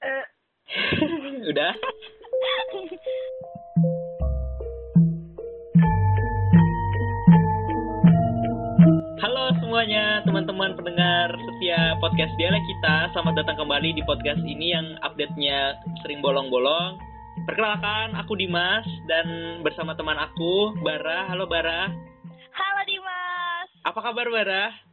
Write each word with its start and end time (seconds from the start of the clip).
Eh, 0.00 0.24
Udah? 1.52 1.76
Halo 9.20 9.52
semuanya, 9.60 10.24
teman-teman 10.24 10.72
pendengar 10.72 11.36
setia 11.36 12.00
podcast 12.00 12.32
dialek 12.40 12.64
kita. 12.64 13.12
Selamat 13.12 13.44
datang 13.44 13.60
kembali 13.60 13.92
di 13.92 14.00
podcast 14.08 14.40
ini 14.40 14.72
yang 14.72 14.96
update-nya 15.04 15.76
sering 16.00 16.24
bolong-bolong. 16.24 16.96
Perkenalkan, 17.44 18.16
aku 18.16 18.40
Dimas 18.40 18.88
dan 19.04 19.60
bersama 19.60 19.92
teman 20.00 20.16
aku, 20.16 20.80
Bara. 20.80 21.28
Halo 21.28 21.44
Bara. 21.44 21.92
Halo 22.56 22.80
Dimas. 22.88 23.68
Apa 23.84 24.00
kabar 24.00 24.32
Bara? 24.32 24.89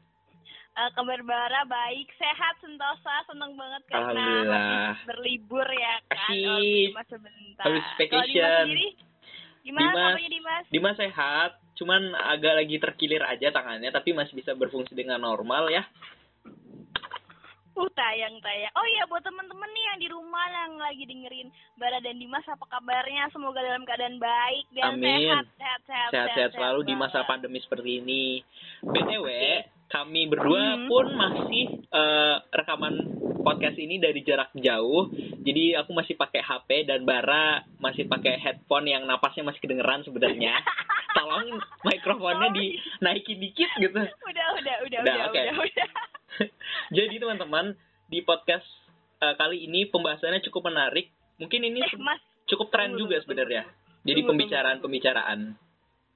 Eh, 0.78 0.90
kabar 0.94 1.18
Bara 1.26 1.66
baik, 1.66 2.06
sehat, 2.22 2.62
sentosa, 2.62 3.26
seneng 3.26 3.58
banget 3.58 3.82
karena 3.90 4.14
Alhamdulillah. 4.14 4.62
habis 4.94 5.10
berlibur 5.10 5.66
ya 5.74 5.96
kan. 6.06 6.30
Asik. 6.30 6.46
Oh, 6.46 6.62
Dimas 6.62 7.08
sebentar. 7.10 7.64
Habis 7.66 7.86
vacation. 7.98 8.30
Dimas 8.30 8.62
sendiri, 8.62 8.88
gimana 9.66 9.82
Dimas. 9.82 9.98
kabarnya 9.98 10.30
Dimas? 10.30 10.64
Dimas 10.70 10.98
sehat, 11.02 11.52
cuman 11.82 12.02
agak 12.14 12.54
lagi 12.62 12.78
terkilir 12.78 13.26
aja 13.26 13.50
tangannya, 13.50 13.90
tapi 13.90 14.14
masih 14.14 14.38
bisa 14.38 14.54
berfungsi 14.54 14.94
dengan 14.94 15.18
normal 15.18 15.66
ya. 15.74 15.82
Uh, 17.74 17.90
tayang 17.98 18.38
tayang. 18.42 18.74
Oh 18.78 18.86
iya 18.86 19.10
buat 19.10 19.26
temen-temen 19.26 19.70
nih 19.74 19.86
yang 19.90 19.98
di 19.98 20.08
rumah 20.14 20.46
yang 20.50 20.78
lagi 20.78 21.10
dengerin 21.10 21.50
Bara 21.82 21.98
dan 22.06 22.22
Dimas 22.22 22.46
apa 22.46 22.66
kabarnya? 22.70 23.34
Semoga 23.34 23.66
dalam 23.66 23.82
keadaan 23.82 24.22
baik 24.22 24.66
dan 24.78 24.94
Amin. 24.94 25.26
sehat, 25.26 25.46
sehat, 25.58 25.82
sehat, 25.90 26.10
sehat-sehat 26.14 26.52
selalu 26.54 26.86
di 26.86 26.94
masa 26.94 27.26
pandemi 27.26 27.58
seperti 27.66 28.02
ini. 28.02 28.42
BTW, 28.82 29.26
kami 29.88 30.28
berdua 30.28 30.76
Mhm. 30.76 30.86
pun 30.86 31.06
masih 31.10 31.66
eh, 31.88 32.36
rekaman 32.52 32.96
podcast 33.40 33.76
ini 33.76 33.98
dari 33.98 34.20
jarak 34.20 34.52
jauh. 34.54 35.08
Jadi 35.40 35.74
aku 35.74 35.92
masih 35.92 36.14
pakai 36.14 36.42
HP 36.42 36.84
dan 36.84 37.02
Bara 37.02 37.64
masih 37.78 38.04
pakai 38.04 38.36
headphone 38.36 38.86
yang 38.86 39.04
napasnya 39.04 39.42
masih 39.42 39.60
kedengeran 39.60 40.04
sebenarnya. 40.04 40.60
Tolong 41.18 41.56
mikrofonnya 41.82 42.52
dinaikin 42.52 43.40
dikit 43.40 43.72
gitu. 43.78 43.96
Udah, 43.96 44.48
udah, 44.54 44.76
udah, 44.84 45.00
Udah, 45.00 45.00
udah, 45.02 45.16
oke. 45.26 45.40
udah, 45.40 45.56
udah. 45.58 45.88
Jadi 46.98 47.16
teman-teman, 47.18 47.66
di 48.06 48.20
podcast 48.22 48.68
eh, 49.18 49.34
kali 49.34 49.64
ini 49.64 49.88
pembahasannya 49.88 50.44
cukup 50.44 50.68
menarik. 50.68 51.10
Mungkin 51.38 51.64
ini 51.64 51.80
Eh, 51.80 51.96
Mas, 51.98 52.20
cukup 52.46 52.70
tren 52.70 52.92
tunggu, 52.92 53.08
juga 53.08 53.24
sebenarnya. 53.24 53.64
Jadi 54.04 54.20
pembicaraan-pembicaraan. 54.22 55.56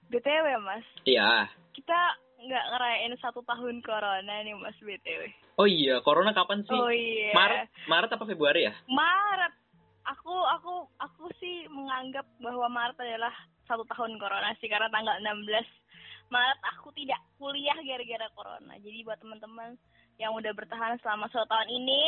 BTW 0.07 0.45
Mas, 0.59 0.83
Iya. 1.01 1.47
kita 1.71 2.19
nggak 2.41 2.65
ngerayain 2.73 3.13
satu 3.21 3.45
tahun 3.45 3.85
corona 3.85 4.41
nih 4.41 4.57
Mas 4.57 4.77
BTW. 4.81 5.21
Oh 5.61 5.67
iya, 5.69 6.01
corona 6.01 6.33
kapan 6.33 6.65
sih? 6.65 6.73
Oh 6.73 6.89
iya. 6.89 7.33
Maret, 7.37 7.67
Maret 7.85 8.11
apa 8.17 8.25
Februari 8.25 8.65
ya? 8.65 8.73
Maret. 8.89 9.53
Aku 10.01 10.33
aku 10.33 10.89
aku 10.97 11.29
sih 11.37 11.69
menganggap 11.69 12.25
bahwa 12.41 12.65
Maret 12.65 12.97
adalah 12.97 13.33
satu 13.69 13.85
tahun 13.85 14.17
corona 14.17 14.49
sih 14.57 14.65
karena 14.65 14.89
tanggal 14.89 15.21
16 15.21 15.53
Maret 16.31 16.59
aku 16.73 16.89
tidak 16.95 17.19
kuliah 17.35 17.75
gara-gara 17.83 18.27
corona. 18.33 18.73
Jadi 18.79 19.03
buat 19.03 19.19
teman-teman 19.19 19.75
yang 20.15 20.31
udah 20.31 20.55
bertahan 20.55 20.95
selama 21.03 21.27
satu 21.27 21.43
tahun 21.45 21.69
ini, 21.69 22.03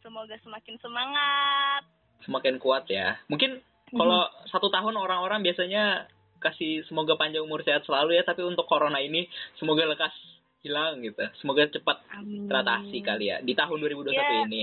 semoga 0.00 0.34
semakin 0.40 0.80
semangat. 0.80 1.82
Semakin 2.24 2.56
kuat 2.56 2.88
ya. 2.88 3.20
Mungkin 3.28 3.60
kalau 3.92 4.26
satu 4.48 4.72
tahun 4.72 4.96
orang-orang 4.96 5.44
biasanya 5.44 6.08
kasih 6.38 6.84
semoga 6.84 7.14
panjang 7.14 7.42
umur 7.42 7.60
sehat 7.60 7.84
selalu 7.84 8.14
ya, 8.14 8.22
tapi 8.22 8.42
untuk 8.42 8.64
corona 8.64 8.98
ini 8.98 9.26
semoga 9.56 9.84
lekas 9.84 10.12
hilang 10.60 10.98
gitu. 11.00 11.22
Semoga 11.38 11.66
cepat 11.66 12.02
Amin. 12.10 12.46
teratasi 12.46 12.98
kali 13.00 13.30
ya 13.30 13.38
di 13.38 13.52
tahun 13.52 13.78
2021 13.78 14.14
Ya. 14.14 14.44
ini. 14.44 14.62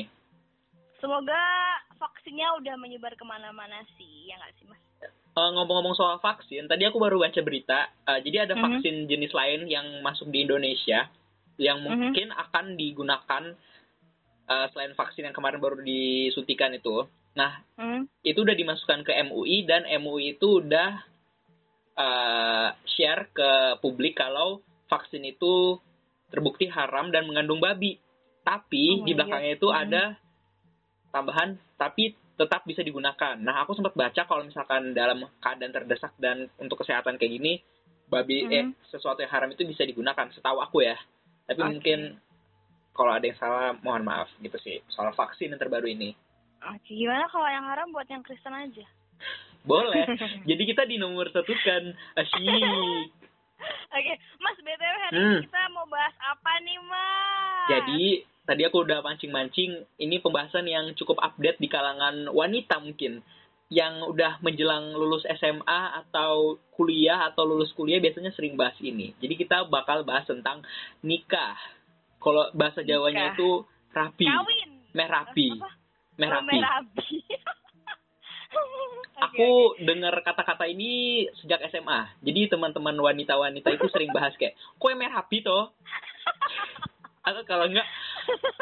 Semoga 0.99 1.39
vaksinnya 1.95 2.55
udah 2.59 2.75
menyebar 2.79 3.15
ke 3.15 3.23
mana-mana 3.23 3.83
sih, 3.95 4.31
ya 4.31 4.39
nggak 4.39 4.53
sih 4.55 4.65
mas? 4.67 4.79
Eh, 5.33 5.49
ngomong-ngomong 5.49 5.97
soal 5.97 6.21
vaksin, 6.21 6.69
tadi 6.69 6.85
aku 6.85 7.01
baru 7.01 7.19
baca 7.19 7.41
berita. 7.41 7.89
eh, 8.03 8.19
jadi 8.21 8.45
ada 8.45 8.55
Mhm. 8.55 8.61
vaksin 8.61 8.95
jenis 9.07 9.31
lain 9.31 9.65
yang 9.67 9.99
masuk 9.99 10.29
di 10.29 10.43
Indonesia 10.43 11.09
yang 11.57 11.79
Mhm. 11.79 11.87
mungkin 11.87 12.27
akan 12.31 12.65
digunakan 12.75 13.43
eh, 14.43 14.67
selain 14.75 14.91
vaksin 14.91 15.23
yang 15.23 15.31
kemarin 15.31 15.63
baru 15.63 15.79
disuntikan 15.79 16.75
itu. 16.75 17.07
Nah, 17.33 17.63
Hmm? 17.79 18.03
itu 18.21 18.43
udah 18.43 18.51
dimasukkan 18.51 19.07
ke 19.07 19.15
MUI 19.23 19.63
dan 19.63 19.87
MUI 19.87 20.35
itu 20.35 20.59
udah 20.59 20.99
uh, 21.95 22.69
share 22.87 23.29
ke 23.29 23.49
publik 23.79 24.17
kalau 24.17 24.61
vaksin 24.87 25.23
itu 25.23 25.77
terbukti 26.29 26.69
haram 26.69 27.09
dan 27.09 27.25
mengandung 27.25 27.57
babi. 27.57 27.97
Tapi 28.43 28.99
Oh, 28.99 29.05
di 29.07 29.13
iya. 29.13 29.17
belakangnya 29.17 29.53
itu 29.55 29.67
Hmm. 29.71 29.81
ada 29.81 30.03
tambahan 31.09 31.55
tapi 31.77 32.11
tetap 32.33 32.65
bisa 32.65 32.81
digunakan. 32.81 33.37
Nah, 33.37 33.61
aku 33.61 33.77
sempat 33.77 33.93
baca 33.93 34.25
kalau 34.25 34.41
misalkan 34.41 34.91
dalam 34.91 35.21
keadaan 35.37 35.69
terdesak 35.71 36.11
dan 36.17 36.49
untuk 36.57 36.81
kesehatan 36.81 37.15
kayak 37.15 37.33
gini 37.37 37.53
babi 38.09 38.49
eh 38.49 38.65
Hmm. 38.67 38.75
sesuatu 38.89 39.21
yang 39.21 39.31
haram 39.31 39.49
itu 39.53 39.63
bisa 39.63 39.85
digunakan 39.85 40.27
setahu 40.33 40.59
aku 40.59 40.83
ya. 40.83 40.97
Tapi 41.45 41.61
Oke. 41.61 41.69
mungkin 41.77 41.99
kalau 42.91 43.13
ada 43.13 43.25
yang 43.25 43.37
salah 43.37 43.73
mohon 43.81 44.03
maaf 44.03 44.29
gitu 44.41 44.57
sih 44.59 44.81
soal 44.89 45.13
vaksin 45.13 45.53
yang 45.53 45.61
terbaru 45.61 45.87
ini. 45.87 46.13
Oke, 46.63 46.95
gimana 46.95 47.27
kalau 47.27 47.47
yang 47.47 47.65
haram 47.65 47.91
buat 47.91 48.07
yang 48.07 48.23
Kristen 48.23 48.53
aja? 48.53 48.85
Boleh. 49.63 50.05
Jadi 50.49 50.63
kita 50.63 50.83
di 50.83 50.95
nomor 50.95 51.27
satu 51.29 51.51
kan 51.57 51.83
asyik. 52.15 53.09
Oke, 53.89 54.13
Mas 54.37 54.57
BTW 54.59 54.83
hari 54.99 55.13
Hmm. 55.13 55.37
ini 55.37 55.45
kita 55.45 55.61
mau 55.71 55.87
bahas 55.87 56.15
apa 56.19 56.51
nih, 56.59 56.79
Mas? 56.83 57.67
Jadi 57.69 58.03
tadi 58.43 58.61
aku 58.61 58.83
udah 58.83 58.99
mancing-mancing, 58.99 59.71
ini 59.97 60.19
pembahasan 60.19 60.65
yang 60.65 60.91
cukup 60.93 61.15
update 61.17 61.57
di 61.57 61.67
kalangan 61.67 62.27
wanita 62.27 62.77
mungkin 62.77 63.23
yang 63.69 64.03
udah 64.03 64.37
menjelang 64.39 64.91
lulus 64.91 65.23
SMA 65.31 65.81
atau 65.97 66.59
kuliah 66.71 67.23
atau 67.25 67.41
lulus 67.43 67.71
kuliah 67.71 67.97
biasanya 67.97 68.29
sering 68.29 68.53
bahas 68.53 68.75
ini. 68.77 69.15
Jadi 69.17 69.33
kita 69.35 69.65
bakal 69.65 70.03
bahas 70.03 70.27
tentang 70.27 70.59
nikah. 70.99 71.55
Kalau 72.19 72.51
bahasa 72.51 72.83
Jawanya 72.83 73.31
Nikah. 73.31 73.35
itu 73.35 73.49
rapi, 73.91 74.27
kawin. 74.27 74.69
meh 74.91 75.07
rapi, 75.07 75.47
Apa? 75.53 75.69
meh 76.17 76.27
Oh, 76.27 76.33
rapi. 76.33 76.57
merapi. 79.13 79.23
Aku 79.23 79.49
oke. 79.73 79.81
dengar 79.83 80.15
kata-kata 80.21 80.65
ini 80.69 81.25
sejak 81.41 81.63
SMA. 81.69 82.11
Jadi 82.21 82.51
teman-teman 82.51 82.95
wanita-wanita 82.97 83.69
itu 83.73 83.87
sering 83.89 84.11
bahas 84.13 84.33
kayak, 84.35 84.57
kue 84.77 84.93
meh 84.93 85.09
rapi 85.09 85.41
toh? 85.41 85.71
Atau 87.27 87.47
kalau 87.47 87.71
enggak, 87.71 87.87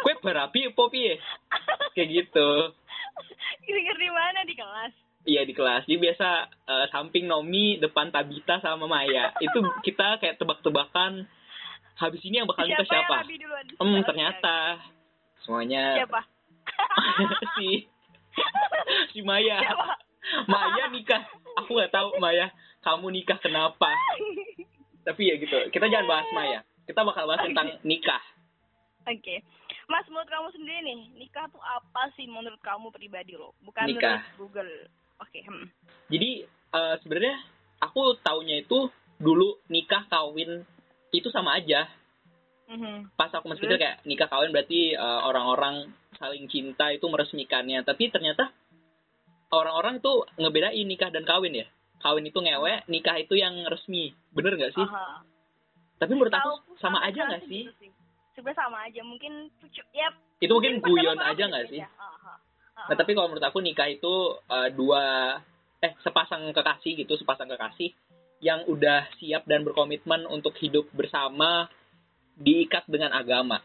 kue 0.05 0.13
berapi 0.21 0.69
apa 0.69 0.83
piye? 0.93 1.17
Kayak 1.97 2.09
gitu. 2.09 2.49
Denger 3.65 3.97
di 3.97 4.09
mana 4.11 4.39
di 4.45 4.53
kelas? 4.53 4.93
Iya 5.21 5.41
di 5.45 5.53
kelas. 5.53 5.85
Jadi 5.85 5.97
biasa 6.01 6.27
eh, 6.69 6.85
samping 6.89 7.29
Nomi, 7.29 7.77
depan 7.77 8.09
Tabita 8.09 8.57
sama 8.61 8.89
Maya. 8.89 9.33
Itu 9.37 9.61
kita 9.85 10.17
kayak 10.17 10.41
tebak-tebakan 10.41 11.29
habis 12.01 12.21
ini 12.25 12.41
yang 12.41 12.49
bakal 12.49 12.65
nikah 12.65 12.81
yang 12.81 12.89
siapa? 12.89 13.17
rabi 13.21 13.37
duluan? 13.37 13.65
Hmm, 13.77 14.01
ternyata 14.01 14.55
semuanya. 15.45 15.83
Siapa? 16.01 16.21
si 17.57 17.89
si 19.13 19.19
Maya. 19.21 19.59
Siapa? 19.59 19.87
Maya 20.47 20.83
nikah. 20.91 21.21
Aku 21.63 21.75
nggak 21.75 21.91
tahu 21.91 22.15
Maya, 22.21 22.49
kamu 22.85 23.11
nikah 23.11 23.37
kenapa? 23.41 23.91
Tapi 25.03 25.21
ya 25.27 25.35
gitu. 25.37 25.57
Kita 25.73 25.89
jangan 25.89 26.07
bahas 26.07 26.27
Maya. 26.31 26.59
Kita 26.85 27.01
bakal 27.03 27.25
bahas 27.27 27.43
tentang 27.45 27.67
nikah. 27.89 28.21
Oke. 29.07 29.41
Mas, 29.89 30.07
menurut 30.07 30.29
kamu 30.29 30.47
sendiri 30.55 30.79
nih, 30.87 30.99
nikah 31.19 31.49
tuh 31.51 31.59
apa 31.59 32.13
sih 32.15 32.23
menurut 32.29 32.61
kamu 32.63 32.93
pribadi 32.95 33.35
lo? 33.35 33.57
Bukan 33.59 33.91
Nikah. 33.91 34.23
menurut 34.23 34.37
Google. 34.39 34.73
Oke, 35.19 35.39
hmm. 35.43 35.67
Jadi 36.07 36.29
eh, 36.47 36.95
sebenarnya 37.03 37.35
aku 37.83 38.15
taunya 38.23 38.61
itu 38.61 38.87
dulu 39.21 39.59
nikah 39.67 40.07
kawin 40.07 40.63
itu 41.11 41.27
sama 41.33 41.59
aja. 41.59 41.89
Mhm. 42.71 43.11
Pas 43.19 43.27
aku 43.35 43.51
masih 43.51 43.67
kecil 43.67 43.81
kayak 43.81 43.99
nikah 44.07 44.31
kawin 44.31 44.55
berarti 44.55 44.95
eh, 44.95 45.21
orang-orang 45.27 45.91
saling 46.21 46.45
cinta 46.45 46.93
itu 46.93 47.01
meresmikannya. 47.09 47.81
Tapi 47.81 48.13
ternyata 48.13 48.53
orang-orang 49.49 49.97
tuh 49.99 50.29
ngebedain 50.37 50.85
nikah 50.85 51.09
dan 51.09 51.25
kawin 51.25 51.65
ya. 51.65 51.67
Kawin 52.01 52.29
itu 52.29 52.37
ngewe, 52.37 52.85
nikah 52.89 53.17
itu 53.17 53.33
yang 53.33 53.65
resmi. 53.65 54.13
Bener 54.33 54.53
nggak 54.57 54.73
sih? 54.77 54.85
Aha. 54.85 55.25
Tapi 55.97 56.11
menurut 56.13 56.33
aku 56.33 56.77
sama 56.81 57.01
aja 57.05 57.25
sama 57.25 57.29
nggak 57.33 57.41
sih 57.45 57.49
sih? 57.49 57.63
gitu 57.65 57.89
Sebenarnya 58.37 58.59
sama 58.61 58.77
aja. 58.85 59.01
Mungkin 59.01 59.33
ya 59.93 60.09
Itu 60.41 60.53
mungkin 60.57 60.81
guyon 60.81 61.17
aja 61.17 61.33
gitu 61.33 61.49
nggak 61.49 61.65
sih? 61.73 61.81
Aha. 61.81 61.97
Aha. 61.97 62.33
Nah, 62.89 62.95
tapi 62.97 63.17
kalau 63.17 63.33
menurut 63.33 63.45
aku 63.45 63.59
nikah 63.61 63.89
itu 63.89 64.13
eh, 64.49 64.69
dua 64.73 65.37
eh 65.81 65.93
sepasang 66.05 66.45
kekasih 66.53 67.05
gitu, 67.05 67.17
sepasang 67.17 67.49
kekasih 67.49 67.89
yang 68.41 68.65
udah 68.65 69.05
siap 69.21 69.45
dan 69.45 69.61
berkomitmen 69.61 70.25
untuk 70.25 70.57
hidup 70.57 70.89
bersama 70.93 71.69
diikat 72.37 72.89
dengan 72.89 73.13
agama. 73.13 73.61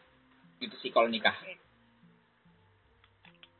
Gitu 0.60 0.76
sih 0.84 0.92
kalau 0.92 1.08
nikah. 1.08 1.36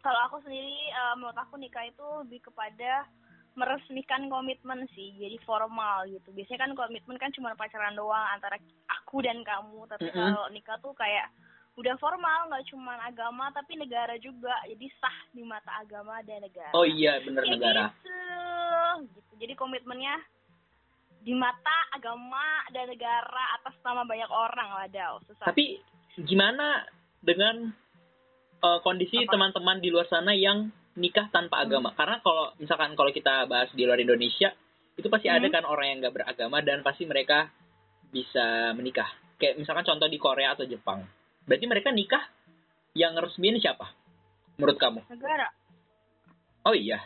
Kalau 0.06 0.20
aku 0.25 0.37
sendiri 0.41 0.70
eh, 0.87 1.14
menurut 1.19 1.35
aku 1.35 1.58
nikah 1.58 1.82
itu 1.82 2.06
lebih 2.23 2.47
kepada 2.47 3.03
meresmikan 3.56 4.29
komitmen 4.29 4.85
sih 4.93 5.17
jadi 5.17 5.41
formal 5.43 6.05
gitu 6.06 6.29
biasanya 6.31 6.69
kan 6.69 6.73
komitmen 6.76 7.17
kan 7.17 7.32
cuma 7.32 7.56
pacaran 7.56 7.97
doang 7.97 8.26
antara 8.31 8.61
aku 8.87 9.25
dan 9.25 9.41
kamu 9.43 9.88
tapi 9.88 10.06
Mm-mm. 10.06 10.14
kalau 10.14 10.47
nikah 10.53 10.76
tuh 10.79 10.93
kayak 10.93 11.32
udah 11.75 11.97
formal 11.97 12.49
nggak 12.49 12.69
cuma 12.69 12.97
agama 13.00 13.49
tapi 13.50 13.76
negara 13.76 14.17
juga 14.17 14.53
jadi 14.64 14.87
sah 14.97 15.17
di 15.32 15.41
mata 15.41 15.73
agama 15.76 16.20
dan 16.25 16.41
negara 16.41 16.73
Oh 16.73 16.85
iya, 16.85 17.20
bener 17.20 17.44
Kayak 17.44 17.52
negara. 17.56 17.85
gitu. 17.93 18.20
gitu 19.12 19.32
jadi 19.41 19.52
komitmennya 19.56 20.17
di 21.20 21.32
mata 21.32 21.76
agama 21.93 22.44
dan 22.70 22.87
negara 22.87 23.44
atas 23.56 23.76
nama 23.81 24.05
banyak 24.05 24.31
orang 24.31 24.69
lah 24.69 24.87
Dao 24.88 25.17
susah 25.25 25.49
Tapi 25.49 25.81
gimana 26.23 26.85
dengan 27.20 27.73
eh, 28.56 28.79
kondisi 28.81 29.25
teman-teman 29.26 29.79
di 29.81 29.93
luar 29.93 30.08
sana 30.08 30.32
yang 30.32 30.69
nikah 30.97 31.29
tanpa 31.29 31.61
Hmm. 31.61 31.64
agama? 31.69 31.88
Karena 31.93 32.20
kalau 32.25 32.53
misalkan 32.56 32.97
kalau 32.97 33.12
kita 33.12 33.44
bahas 33.47 33.69
di 33.76 33.85
luar 33.85 34.00
Indonesia, 34.00 34.53
itu 34.97 35.06
pasti 35.12 35.29
ada 35.29 35.44
Hmm. 35.44 35.55
kan 35.55 35.64
orang 35.69 35.87
yang 35.93 35.99
nggak 36.00 36.14
beragama 36.17 36.64
dan 36.64 36.81
pasti 36.81 37.05
mereka 37.05 37.53
bisa 38.08 38.73
menikah. 38.73 39.08
Kayak 39.37 39.61
misalkan 39.61 39.85
contoh 39.85 40.08
di 40.08 40.17
Korea 40.17 40.56
atau 40.56 40.64
Jepang. 40.64 41.05
Berarti 41.44 41.67
mereka 41.69 41.93
nikah 41.93 42.25
yang 42.97 43.12
resmiin 43.12 43.61
siapa? 43.61 43.93
Menurut 44.56 44.81
kamu? 44.81 45.00
negara 45.12 45.52
Oh 46.64 46.73
iya. 46.75 46.99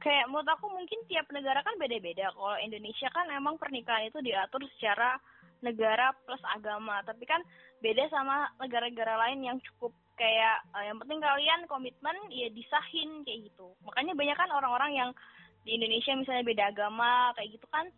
kayak 0.00 0.28
menurut 0.28 0.44
aku 0.52 0.68
mungkin 0.68 1.00
tiap 1.08 1.24
negara 1.32 1.64
kan 1.64 1.80
beda-beda. 1.80 2.28
Kalau 2.28 2.60
Indonesia 2.60 3.08
kan 3.08 3.24
emang 3.32 3.56
pernikahan 3.56 4.04
itu 4.12 4.20
diatur 4.20 4.60
secara 4.76 5.16
negara 5.64 6.12
plus 6.28 6.44
agama. 6.44 7.00
Tapi 7.08 7.24
kan 7.24 7.40
beda 7.80 8.04
sama 8.12 8.52
negara-negara 8.60 9.16
lain 9.16 9.48
yang 9.48 9.56
cukup 9.64 9.96
kayak 10.14 10.56
eh, 10.74 10.84
yang 10.90 10.98
penting 11.02 11.20
kalian 11.22 11.60
komitmen 11.66 12.16
ya 12.30 12.48
disahin 12.50 13.22
kayak 13.26 13.50
gitu. 13.50 13.74
Makanya 13.86 14.14
banyak 14.14 14.36
kan 14.38 14.50
orang-orang 14.50 14.92
yang 14.94 15.10
di 15.64 15.80
Indonesia 15.80 16.12
misalnya 16.14 16.44
beda 16.44 16.64
agama 16.70 17.32
kayak 17.34 17.56
gitu 17.56 17.66
kan 17.72 17.88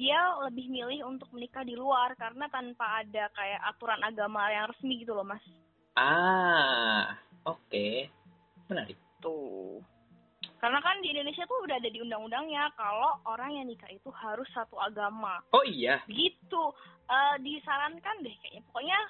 dia 0.00 0.16
lebih 0.48 0.72
milih 0.72 1.04
untuk 1.04 1.28
menikah 1.36 1.60
di 1.60 1.76
luar 1.76 2.16
karena 2.16 2.48
tanpa 2.48 3.04
ada 3.04 3.28
kayak 3.36 3.60
aturan 3.68 4.00
agama 4.00 4.48
yang 4.48 4.72
resmi 4.72 5.04
gitu 5.04 5.12
loh 5.12 5.28
mas. 5.28 5.44
Ah, 5.92 7.20
oke. 7.44 8.08
Menarik. 8.72 8.96
Tuh. 9.20 9.84
Karena 10.56 10.80
kan 10.80 11.04
di 11.04 11.12
Indonesia 11.12 11.44
tuh 11.44 11.68
udah 11.68 11.76
ada 11.76 11.90
di 11.92 12.00
undang-undangnya 12.00 12.72
kalau 12.80 13.20
orang 13.28 13.60
yang 13.60 13.66
nikah 13.68 13.92
itu 13.92 14.08
harus 14.08 14.48
satu 14.56 14.80
agama. 14.80 15.44
Oh 15.52 15.64
iya. 15.68 16.00
Gitu. 16.08 16.62
Eh 17.04 17.36
disarankan 17.44 18.24
deh 18.24 18.32
kayaknya. 18.40 18.62
Pokoknya 18.72 19.00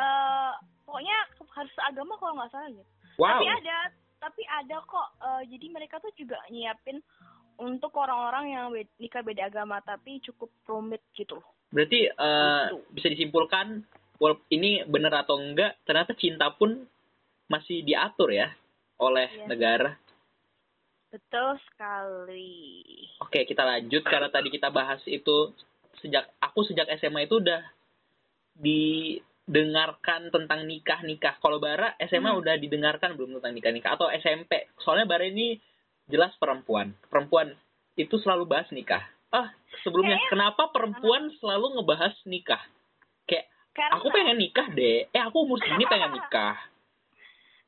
eh 0.00 0.52
pokoknya 0.82 1.16
harus 1.52 1.74
agama 1.82 2.14
kalau 2.16 2.34
nggak 2.36 2.50
salah 2.50 2.68
gitu. 2.68 2.84
Wow. 3.16 3.28
Tapi 3.28 3.46
ada 3.48 3.76
tapi 4.18 4.42
ada 4.44 4.76
kok 4.80 5.08
eh, 5.18 5.42
jadi 5.48 5.66
mereka 5.68 5.98
tuh 5.98 6.14
juga 6.14 6.38
nyiapin 6.48 7.02
untuk 7.56 7.92
orang-orang 7.94 8.44
yang 8.48 8.66
be- 8.70 8.90
nikah 8.96 9.20
beda 9.20 9.46
agama 9.46 9.78
tapi 9.80 10.18
cukup 10.20 10.48
rumit 10.64 11.02
gitu. 11.12 11.38
Berarti 11.68 12.06
eh, 12.06 12.62
Gitu. 12.64 12.78
bisa 12.90 13.08
disimpulkan 13.08 13.82
ini 14.48 14.86
benar 14.86 15.26
atau 15.26 15.34
enggak, 15.34 15.74
ternyata 15.82 16.14
cinta 16.14 16.46
pun 16.48 16.86
masih 17.46 17.82
diatur 17.82 18.30
ya 18.30 18.54
oleh 18.96 19.26
Iya. 19.28 19.46
negara. 19.46 19.90
Betul 21.10 21.58
sekali. 21.66 22.48
Oke, 23.18 23.44
kita 23.44 23.60
lanjut 23.62 24.00
karena 24.02 24.30
tadi 24.30 24.48
kita 24.48 24.70
bahas 24.70 25.02
itu 25.04 25.50
sejak 25.98 26.24
aku 26.38 26.64
sejak 26.64 26.88
SMA 26.96 27.26
itu 27.26 27.36
udah 27.36 27.60
didengarkan 29.44 30.30
tentang 30.30 30.64
nikah-nikah. 30.64 31.38
Kalau 31.38 31.58
Bara 31.58 31.94
SMA 31.98 32.30
Hmm. 32.30 32.40
udah 32.40 32.54
didengarkan 32.56 33.18
belum 33.18 33.38
tentang 33.38 33.52
nikah-nikah 33.52 33.98
atau 33.98 34.08
SMP? 34.08 34.70
Soalnya 34.80 35.04
Bara 35.04 35.26
ini 35.26 35.58
jelas 36.06 36.30
perempuan. 36.38 36.94
Perempuan 37.10 37.50
itu 37.94 38.16
selalu 38.18 38.46
bahas 38.46 38.70
nikah. 38.70 39.02
Ah, 39.28 39.50
sebelumnya 39.82 40.20
Kayaknya- 40.20 40.30
kenapa 40.30 40.62
perempuan 40.70 41.32
selalu 41.40 41.80
ngebahas 41.80 42.14
nikah? 42.24 42.62
Kayak 43.24 43.48
Karena 43.72 43.96
aku 43.96 44.06
pengen 44.12 44.36
nikah 44.36 44.68
deh. 44.68 45.08
Eh, 45.08 45.22
aku 45.22 45.48
umur 45.48 45.56
segini 45.58 45.88
pengen 45.88 46.12
nikah. 46.12 46.56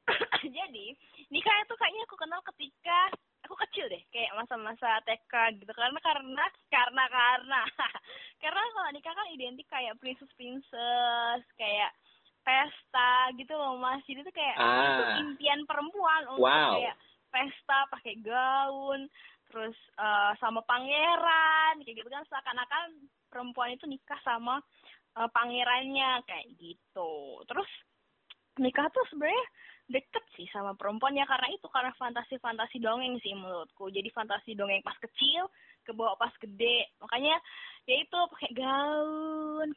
jadi 0.45 0.87
nikah 1.33 1.55
itu 1.65 1.75
kayaknya 1.75 2.03
aku 2.05 2.17
kenal 2.21 2.41
ketika 2.45 2.99
aku 3.45 3.55
kecil 3.69 3.87
deh 3.87 4.03
kayak 4.09 4.33
masa-masa 4.35 5.01
TK 5.05 5.61
gitu. 5.61 5.73
Karena 5.73 6.01
karena 6.01 6.45
karena 6.69 7.05
karena. 7.09 7.63
Karena 8.43 8.61
kalau 8.61 8.91
nikah 8.93 9.15
kan 9.17 9.29
identik 9.33 9.65
kayak 9.69 9.97
princess 9.97 10.29
princess 10.37 11.41
kayak 11.57 11.93
pesta 12.45 13.33
gitu 13.41 13.57
loh 13.57 13.81
mas. 13.81 14.05
Jadi 14.05 14.21
tuh 14.21 14.35
kayak 14.35 14.57
Ah. 14.57 14.85
itu 14.85 15.03
impian 15.25 15.65
perempuan 15.65 16.29
untuk 16.29 16.45
Wow. 16.45 16.77
kayak 16.77 16.97
pesta 17.33 17.79
pakai 17.89 18.21
gaun 18.21 19.09
terus 19.49 19.77
eh, 19.97 20.33
sama 20.41 20.61
pangeran 20.65 21.81
kayak 21.81 21.97
gitu 22.05 22.09
kan. 22.09 22.25
Seakan-akan 22.29 23.09
perempuan 23.33 23.73
itu 23.73 23.89
nikah 23.89 24.21
sama 24.21 24.61
eh, 25.17 25.29
pangerannya 25.33 26.21
kayak 26.29 26.49
gitu. 26.61 27.41
Terus 27.49 27.71
nikah 28.61 28.87
tuh 28.93 29.03
sebenarnya 29.09 29.45
deket 29.85 30.25
sih 30.37 30.49
sama 30.49 30.73
perempuan 30.73 31.13
ya 31.13 31.29
karena 31.29 31.53
itu 31.53 31.69
karena 31.69 31.93
fantasi-fantasi 32.01 32.81
dongeng 32.81 33.21
sih 33.21 33.37
menurutku. 33.37 33.93
Jadi 33.93 34.09
fantasi 34.11 34.57
dongeng 34.57 34.81
pas 34.81 34.97
kecil 34.97 35.49
ke 35.85 35.93
bawah 35.93 36.17
pas 36.17 36.33
gede. 36.41 36.89
Makanya 37.05 37.37
ya 37.85 37.95
itu 38.01 38.19
pakai 38.33 38.51
gaun 38.57 39.69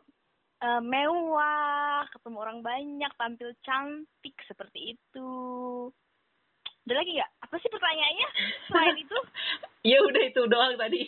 eh, 0.64 0.82
mewah 0.82 2.08
ketemu 2.10 2.38
orang 2.40 2.60
banyak 2.64 3.12
tampil 3.20 3.52
cantik 3.62 4.36
seperti 4.48 4.96
itu. 4.96 5.32
Ada 6.88 7.04
lagi 7.04 7.12
nggak? 7.20 7.32
Apa 7.44 7.56
sih 7.60 7.68
pertanyaannya? 7.68 8.28
Selain 8.72 8.96
itu? 8.96 9.18
Iya 9.84 10.00
udah 10.08 10.22
itu 10.24 10.42
doang 10.48 10.74
tadi. 10.80 11.04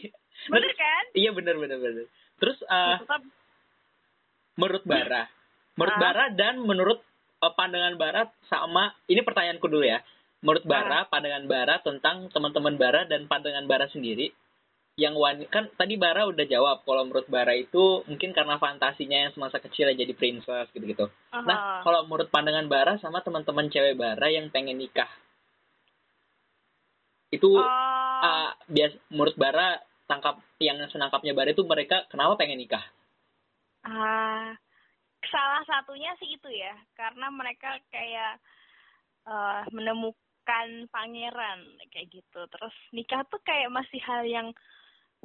bener 0.52 0.72
kan? 0.76 1.04
Iya 1.16 1.32
bener 1.32 1.56
bener 1.56 1.80
bener. 1.80 2.06
Terus 2.40 2.60
eh, 2.64 2.98
tetap 3.00 3.24
menurut 4.60 4.84
Bara, 4.84 5.24
menurut 5.80 5.96
Ah. 5.96 6.02
Bara 6.04 6.26
dan 6.36 6.60
menurut 6.60 7.00
pandangan 7.40 7.96
Bara 7.96 8.28
sama 8.52 8.92
ini 9.08 9.24
pertanyaanku 9.24 9.64
dulu 9.72 9.88
ya. 9.88 10.04
Menurut 10.44 10.64
Ah. 10.68 10.70
Bara, 10.72 11.00
pandangan 11.08 11.48
Bara 11.48 11.76
tentang 11.80 12.28
teman-teman 12.32 12.76
Bara 12.76 13.08
dan 13.08 13.28
pandangan 13.32 13.64
Bara 13.68 13.88
sendiri 13.88 14.36
yang 15.00 15.16
wanita 15.16 15.48
kan 15.48 15.66
tadi 15.80 15.96
Bara 15.96 16.28
udah 16.28 16.44
jawab 16.44 16.84
kalau 16.84 17.08
menurut 17.08 17.32
Bara 17.32 17.56
itu 17.56 18.04
mungkin 18.04 18.36
karena 18.36 18.60
fantasinya 18.60 19.16
yang 19.16 19.32
semasa 19.32 19.64
kecil 19.64 19.96
jadi 19.96 20.12
princess 20.12 20.68
gitu-gitu. 20.76 21.08
Nah, 21.32 21.80
Aha. 21.80 21.88
kalau 21.88 22.04
menurut 22.04 22.28
pandangan 22.28 22.68
Bara 22.68 23.00
sama 23.00 23.24
teman-teman 23.24 23.72
cewek 23.72 23.96
Bara 23.96 24.28
yang 24.28 24.52
pengen 24.52 24.76
nikah 24.76 25.08
itu 27.30 27.46
Oh, 27.46 27.62
uh, 28.26 28.52
bias 28.68 28.98
menurut 29.14 29.38
Bara 29.38 29.80
tangkap 30.10 30.42
yang 30.60 30.82
senangkapnya 30.90 31.32
Bara 31.38 31.54
itu 31.54 31.64
mereka 31.64 32.04
kenapa 32.10 32.36
pengen 32.36 32.60
nikah? 32.60 32.84
Ah, 33.86 34.58
salah 35.28 35.64
satunya 35.68 36.16
sih 36.22 36.32
itu 36.36 36.50
ya, 36.52 36.76
karena 36.96 37.28
mereka 37.34 37.76
kayak 37.92 38.40
eh, 39.28 39.64
menemukan 39.76 40.68
pangeran 40.88 41.60
kayak 41.92 42.08
gitu. 42.14 42.42
Terus 42.48 42.76
nikah 42.96 43.28
tuh 43.28 43.42
kayak 43.44 43.74
masih 43.74 44.00
hal 44.08 44.24
yang 44.24 44.48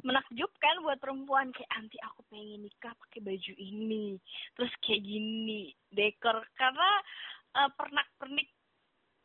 menakjubkan 0.03 0.83
buat 0.83 0.99
perempuan 0.99 1.55
kayak 1.55 1.71
anti 1.71 1.95
aku 2.03 2.27
pengen 2.27 2.67
nikah 2.67 2.91
pakai 2.99 3.23
baju 3.23 3.53
ini, 3.55 4.19
terus 4.59 4.73
kayak 4.83 5.01
gini 5.07 5.71
dekor 5.95 6.43
karena 6.59 6.91
eh, 7.63 7.69
pernak-pernik 7.79 8.49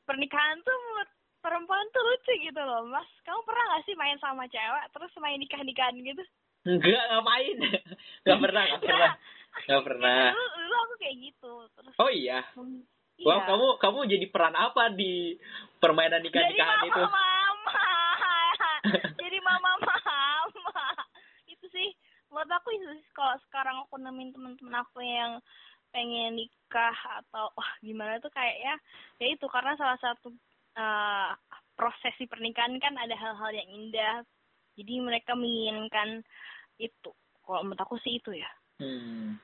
pernikahan 0.06 0.59
tuh 0.62 0.75
menurut 0.75 1.11
perempuan 1.40 1.87
tuh 1.90 2.02
lucu 2.04 2.33
gitu 2.44 2.61
loh, 2.62 2.87
Mas. 2.87 3.09
Kamu 3.25 3.40
pernah 3.47 3.64
gak 3.75 3.85
sih 3.88 3.97
main 3.97 4.18
sama 4.21 4.44
cewek 4.47 4.85
terus 4.92 5.12
main 5.18 5.38
nikah-nikahan 5.40 5.97
gitu? 5.99 6.23
Enggak, 6.68 7.00
ngapain? 7.09 7.56
Enggak 8.23 8.38
pernah, 8.44 8.62
enggak 8.68 8.83
pernah. 8.85 9.12
Enggak 9.50 9.83
pernah. 9.87 10.30
Dulu, 10.30 10.47
dulu 10.57 10.75
aku 10.78 10.95
kayak 11.00 11.16
gitu. 11.19 11.52
Terus 11.75 11.95
Oh 11.99 12.11
iya. 12.11 12.40
Hmm, 12.54 12.83
Wah, 13.21 13.38
iya. 13.45 13.47
kamu 13.52 13.66
kamu 13.76 13.99
jadi 14.09 14.26
peran 14.33 14.57
apa 14.57 14.88
di 14.97 15.37
permainan 15.76 16.25
nikah-nikahan 16.25 16.80
jadi 16.85 16.88
itu? 16.88 17.02
mama 17.04 17.26
mama 17.69 17.87
jadi 19.21 19.38
mama 19.45 19.71
mama 19.85 19.97
itu 21.45 21.66
sih 21.69 21.88
menurut 22.33 22.49
aku 22.49 22.73
itu 22.73 22.87
sih 22.97 23.04
kalau 23.12 23.37
sekarang 23.49 23.76
aku 23.85 24.00
nemuin 24.00 24.33
teman-teman 24.33 24.75
aku 24.80 25.04
yang 25.04 25.37
pengen 25.90 26.38
nikah 26.38 26.97
atau 27.21 27.50
wah 27.52 27.71
gimana 27.83 28.16
tuh 28.23 28.30
kayaknya 28.33 28.78
ya 29.19 29.26
itu 29.28 29.45
karena 29.50 29.76
salah 29.76 29.99
satu 30.00 30.33
eh, 30.78 31.30
prosesi 31.75 32.25
pernikahan 32.30 32.78
kan 32.80 32.95
ada 32.97 33.16
hal-hal 33.19 33.50
yang 33.52 33.69
indah 33.69 34.25
jadi 34.78 35.02
mereka 35.02 35.37
menginginkan 35.37 36.23
itu 36.80 37.11
kalau 37.45 37.66
menurut 37.66 37.83
aku 37.83 37.99
sih 38.00 38.16
itu 38.16 38.33
ya 38.33 38.49
Hmm. 38.80 39.37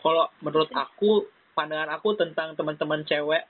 Kalau 0.00 0.30
menurut 0.40 0.70
aku, 0.72 1.28
pandangan 1.52 1.90
aku 1.98 2.14
tentang 2.16 2.54
teman-teman 2.56 3.04
cewek 3.04 3.44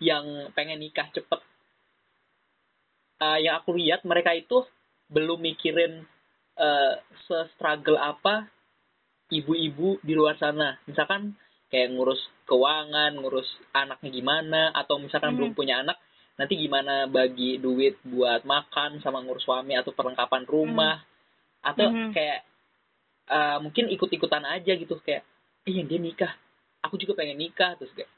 yang 0.00 0.54
pengen 0.56 0.80
nikah 0.80 1.10
cepet, 1.12 1.40
eh, 3.20 3.38
yang 3.44 3.60
aku 3.60 3.74
lihat 3.76 4.06
mereka 4.06 4.32
itu 4.32 4.64
belum 5.10 5.42
mikirin 5.44 6.06
eh, 6.54 6.94
se-struggle 7.26 7.98
apa 7.98 8.46
ibu-ibu 9.34 9.98
di 10.06 10.14
luar 10.14 10.38
sana. 10.38 10.78
Misalkan 10.86 11.34
kayak 11.66 11.90
ngurus 11.90 12.22
keuangan, 12.46 13.18
ngurus 13.18 13.50
anaknya 13.74 14.10
gimana, 14.14 14.62
atau 14.70 15.02
misalkan 15.02 15.34
Mhm. 15.34 15.38
belum 15.42 15.52
punya 15.58 15.82
anak, 15.82 15.98
nanti 16.38 16.54
gimana 16.54 17.10
bagi 17.10 17.58
duit 17.58 17.98
buat 18.06 18.46
makan 18.46 19.02
sama 19.02 19.18
ngurus 19.26 19.42
suami 19.42 19.74
atau 19.74 19.90
perlengkapan 19.90 20.46
rumah, 20.46 21.02
atau 21.66 21.90
Mhm. 21.90 22.14
kayak 22.14 22.46
eh, 23.28 23.58
mungkin 23.60 23.88
ikut-ikutan 23.92 24.44
aja 24.44 24.72
gitu 24.76 24.98
kayak, 25.00 25.24
eh 25.64 25.72
yang 25.74 25.88
dia 25.88 26.00
nikah, 26.00 26.32
aku 26.84 26.96
juga 27.00 27.16
pengen 27.24 27.40
nikah. 27.40 27.76
Terus 27.80 27.92
kayak 27.96 28.10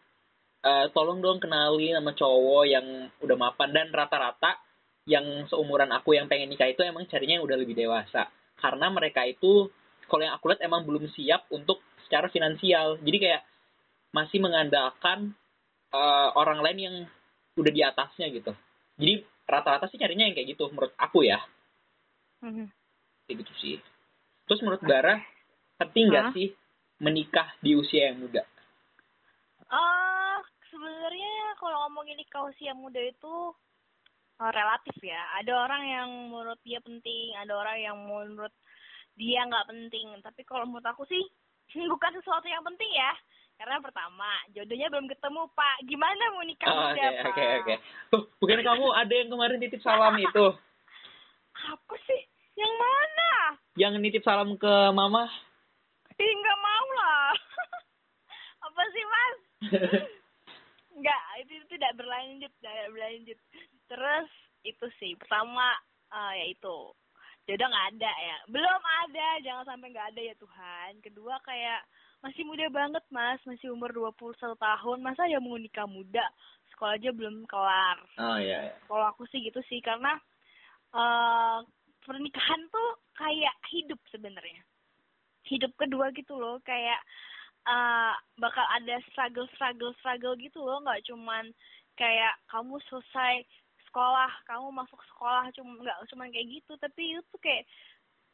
"Eh, 0.66 0.86
tolong 0.90 1.22
dong 1.22 1.38
kenalin 1.38 1.94
sama 1.94 2.12
cowok 2.16 2.64
yang 2.66 2.86
udah 3.22 3.36
mapan. 3.38 3.70
Dan 3.70 3.86
rata-rata 3.94 4.58
yang 5.06 5.46
seumuran 5.46 5.90
aku 5.94 6.18
yang 6.18 6.26
pengen 6.26 6.50
nikah 6.50 6.66
itu 6.66 6.82
emang 6.82 7.06
carinya 7.06 7.38
yang 7.38 7.46
udah 7.46 7.58
lebih 7.58 7.78
dewasa. 7.78 8.26
Karena 8.58 8.90
mereka 8.90 9.22
itu 9.28 9.70
kalau 10.10 10.22
yang 10.26 10.34
aku 10.34 10.50
lihat 10.50 10.62
emang 10.66 10.82
belum 10.82 11.06
siap 11.14 11.46
untuk 11.54 11.78
secara 12.06 12.26
finansial. 12.30 12.98
Jadi 13.02 13.18
kayak 13.22 13.42
masih 14.10 14.38
mengandalkan 14.42 15.34
eh, 15.94 16.28
orang 16.34 16.60
lain 16.66 16.78
yang 16.82 16.96
udah 17.56 17.72
di 17.72 17.82
atasnya 17.86 18.26
gitu. 18.34 18.52
Jadi 18.98 19.22
rata-rata 19.46 19.86
sih 19.86 19.96
carinya 20.02 20.26
yang 20.26 20.34
kayak 20.34 20.58
gitu 20.58 20.66
menurut 20.74 20.90
aku 20.98 21.22
ya. 21.22 21.38
Mhm. 22.42 22.68
kayak 23.26 23.36
gitu 23.42 23.52
sih 23.58 23.74
terus 24.46 24.62
menurut 24.62 24.80
Bara 24.80 25.18
penting 25.76 26.08
nggak 26.08 26.24
Hah? 26.24 26.32
sih 26.32 26.48
menikah 26.98 27.52
di 27.60 27.74
usia 27.74 28.08
yang 28.08 28.18
muda 28.18 28.42
Eh, 29.66 30.36
sebenarnya 30.70 31.32
kalau 31.58 31.86
ngomongin 31.86 32.14
nikah 32.14 32.46
usia 32.46 32.70
muda 32.70 33.02
itu 33.02 33.34
eh, 34.38 34.52
relatif 34.54 34.94
ya. 35.02 35.18
Ada 35.36 35.52
orang 35.58 35.82
yang 35.84 36.08
menurut 36.30 36.60
dia 36.62 36.78
penting, 36.78 37.34
ada 37.34 37.50
orang 37.52 37.76
yang 37.76 37.96
menurut 37.98 38.54
dia 39.14 39.42
nggak 39.42 39.66
penting. 39.66 40.06
Tapi 40.22 40.46
kalau 40.46 40.64
menurut 40.64 40.86
aku 40.86 41.02
sih 41.04 41.18
bukan 41.92 42.14
sesuatu 42.14 42.46
yang 42.46 42.62
penting 42.62 42.88
ya. 42.94 43.10
Karena 43.56 43.80
pertama, 43.80 44.28
jodohnya 44.52 44.86
belum 44.86 45.08
ketemu, 45.08 45.48
Pak. 45.50 45.76
Gimana 45.88 46.22
mau 46.30 46.44
nikah 46.44 46.68
Oh, 46.68 46.76
muda, 46.76 46.92
oke 46.92 47.16
Pak? 47.16 47.24
oke 47.26 47.44
oke 47.58 47.74
Tuh, 48.12 48.22
bukan 48.36 48.60
kamu 48.60 48.86
ada 48.92 49.14
yang 49.16 49.28
kemarin 49.32 49.58
titip 49.58 49.80
salam 49.80 50.12
itu 50.14 50.46
Apa 51.72 51.94
sih? 52.04 52.22
Yang 52.54 52.72
mana? 52.76 53.15
Yang 53.76 53.92
nitip 54.00 54.24
salam 54.24 54.56
ke 54.56 54.72
mama 54.96 55.28
Ih, 56.16 56.32
nggak 56.32 56.60
mau 56.64 56.86
lah. 56.96 57.28
Apa 58.72 58.82
sih, 58.88 59.04
Mas? 59.04 59.38
Enggak, 60.96 61.22
itu 61.44 61.60
tidak 61.76 61.92
berlanjut, 62.00 62.48
tidak 62.56 62.88
berlanjut. 62.88 63.38
Terus 63.84 64.28
itu 64.64 64.86
sih, 64.96 65.12
pertama 65.20 65.76
eh, 66.08 66.32
ya 66.40 66.46
itu 66.56 66.76
jodoh 67.46 67.68
nggak 67.70 67.88
ada 67.94 68.12
ya, 68.16 68.36
belum 68.50 68.82
ada, 69.06 69.28
jangan 69.44 69.64
sampai 69.68 69.92
nggak 69.92 70.08
ada 70.16 70.22
ya 70.24 70.34
Tuhan. 70.40 70.90
Kedua 71.04 71.36
kayak 71.44 71.84
masih 72.24 72.42
muda 72.42 72.66
banget 72.72 73.04
mas, 73.12 73.38
masih 73.46 73.70
umur 73.70 73.92
21 73.94 74.56
tahun, 74.56 74.98
masa 75.04 75.30
ya 75.30 75.38
mau 75.38 75.54
nikah 75.54 75.86
muda, 75.86 76.26
sekolah 76.74 76.98
aja 76.98 77.14
belum 77.14 77.46
kelar. 77.46 78.02
oh 78.18 78.40
iya, 78.40 78.72
iya. 78.72 78.74
Kalau 78.88 79.04
aku 79.14 79.28
sih 79.30 79.44
gitu 79.46 79.62
sih, 79.70 79.78
karena 79.78 80.18
eh 80.96 81.58
pernikahan 82.06 82.62
tuh 82.70 82.90
kayak 83.18 83.54
hidup 83.74 83.98
sebenarnya. 84.14 84.62
Hidup 85.46 85.74
kedua 85.74 86.14
gitu 86.14 86.38
loh, 86.38 86.62
kayak 86.62 87.02
eh 87.66 88.14
bakal 88.38 88.62
ada 88.78 89.02
struggle 89.10 89.50
struggle 89.58 89.90
struggle 89.98 90.38
gitu 90.38 90.62
loh. 90.62 90.78
Nggak 90.86 91.02
cuman 91.10 91.50
kayak 91.98 92.38
kamu 92.46 92.78
selesai 92.86 93.42
sekolah 93.90 94.30
kamu 94.46 94.70
masuk 94.70 95.00
sekolah 95.10 95.50
cuma 95.56 95.82
nggak 95.82 95.98
cuman 96.14 96.30
kayak 96.30 96.48
gitu. 96.62 96.72
Tapi 96.78 97.18
itu 97.18 97.36
kayak 97.42 97.66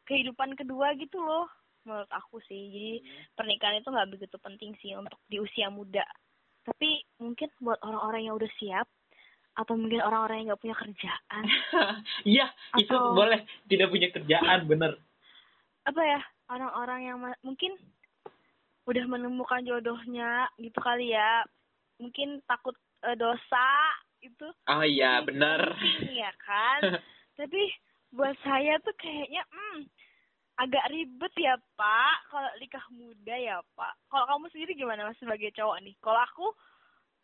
kehidupan 0.04 0.52
kedua 0.58 0.92
gitu 1.00 1.16
loh 1.18 1.48
menurut 1.88 2.10
aku 2.12 2.38
sih. 2.44 2.62
Jadi 2.70 2.94
pernikahan 3.34 3.80
itu 3.80 3.88
nggak 3.88 4.10
begitu 4.12 4.36
penting 4.38 4.76
sih 4.84 4.92
untuk 4.94 5.18
di 5.26 5.40
usia 5.40 5.72
muda. 5.72 6.04
Tapi 6.62 7.02
mungkin 7.18 7.50
buat 7.58 7.80
orang-orang 7.82 8.30
yang 8.30 8.36
udah 8.38 8.52
siap 8.60 8.86
atau 9.52 9.76
mungkin 9.76 10.00
orang-orang 10.00 10.36
yang 10.40 10.46
nggak 10.50 10.62
punya 10.62 10.76
kerjaan? 10.76 11.44
Iya 12.24 12.46
itu 12.76 12.88
Atau- 12.88 13.12
boleh. 13.12 13.40
Tidak 13.66 13.88
punya 13.88 14.08
kerjaan 14.08 14.64
bener. 14.64 14.96
Apa 15.84 16.00
ya? 16.00 16.20
Orang-orang 16.48 17.00
yang 17.02 17.16
mungkin 17.40 17.76
udah 18.84 19.04
menemukan 19.06 19.62
jodohnya 19.62 20.48
gitu 20.56 20.78
kali 20.78 21.12
ya. 21.12 21.44
Mungkin 21.96 22.42
takut 22.44 22.74
eh, 23.02 23.14
dosa 23.14 23.66
itu 24.22 24.46
oh 24.70 24.82
iya 24.82 25.18
bener. 25.20 25.74
penting 25.74 26.16
ya 26.16 26.32
kan? 26.46 26.80
Tapi 27.34 27.60
buat 28.10 28.36
saya 28.40 28.78
tuh 28.80 28.94
kayaknya 28.94 29.42
hmm 29.48 29.88
agak 30.54 30.84
ribet 30.88 31.32
ya 31.34 31.56
pak. 31.74 32.16
Kalau 32.28 32.50
nikah 32.56 32.84
muda 32.88 33.34
ya 33.34 33.58
pak. 33.72 33.92
Kalau 34.06 34.24
kamu 34.28 34.46
sendiri 34.48 34.72
gimana 34.74 35.04
mas 35.04 35.18
sebagai 35.18 35.50
cowok 35.52 35.80
nih? 35.80 35.96
Kalau 35.98 36.20
aku 36.20 36.46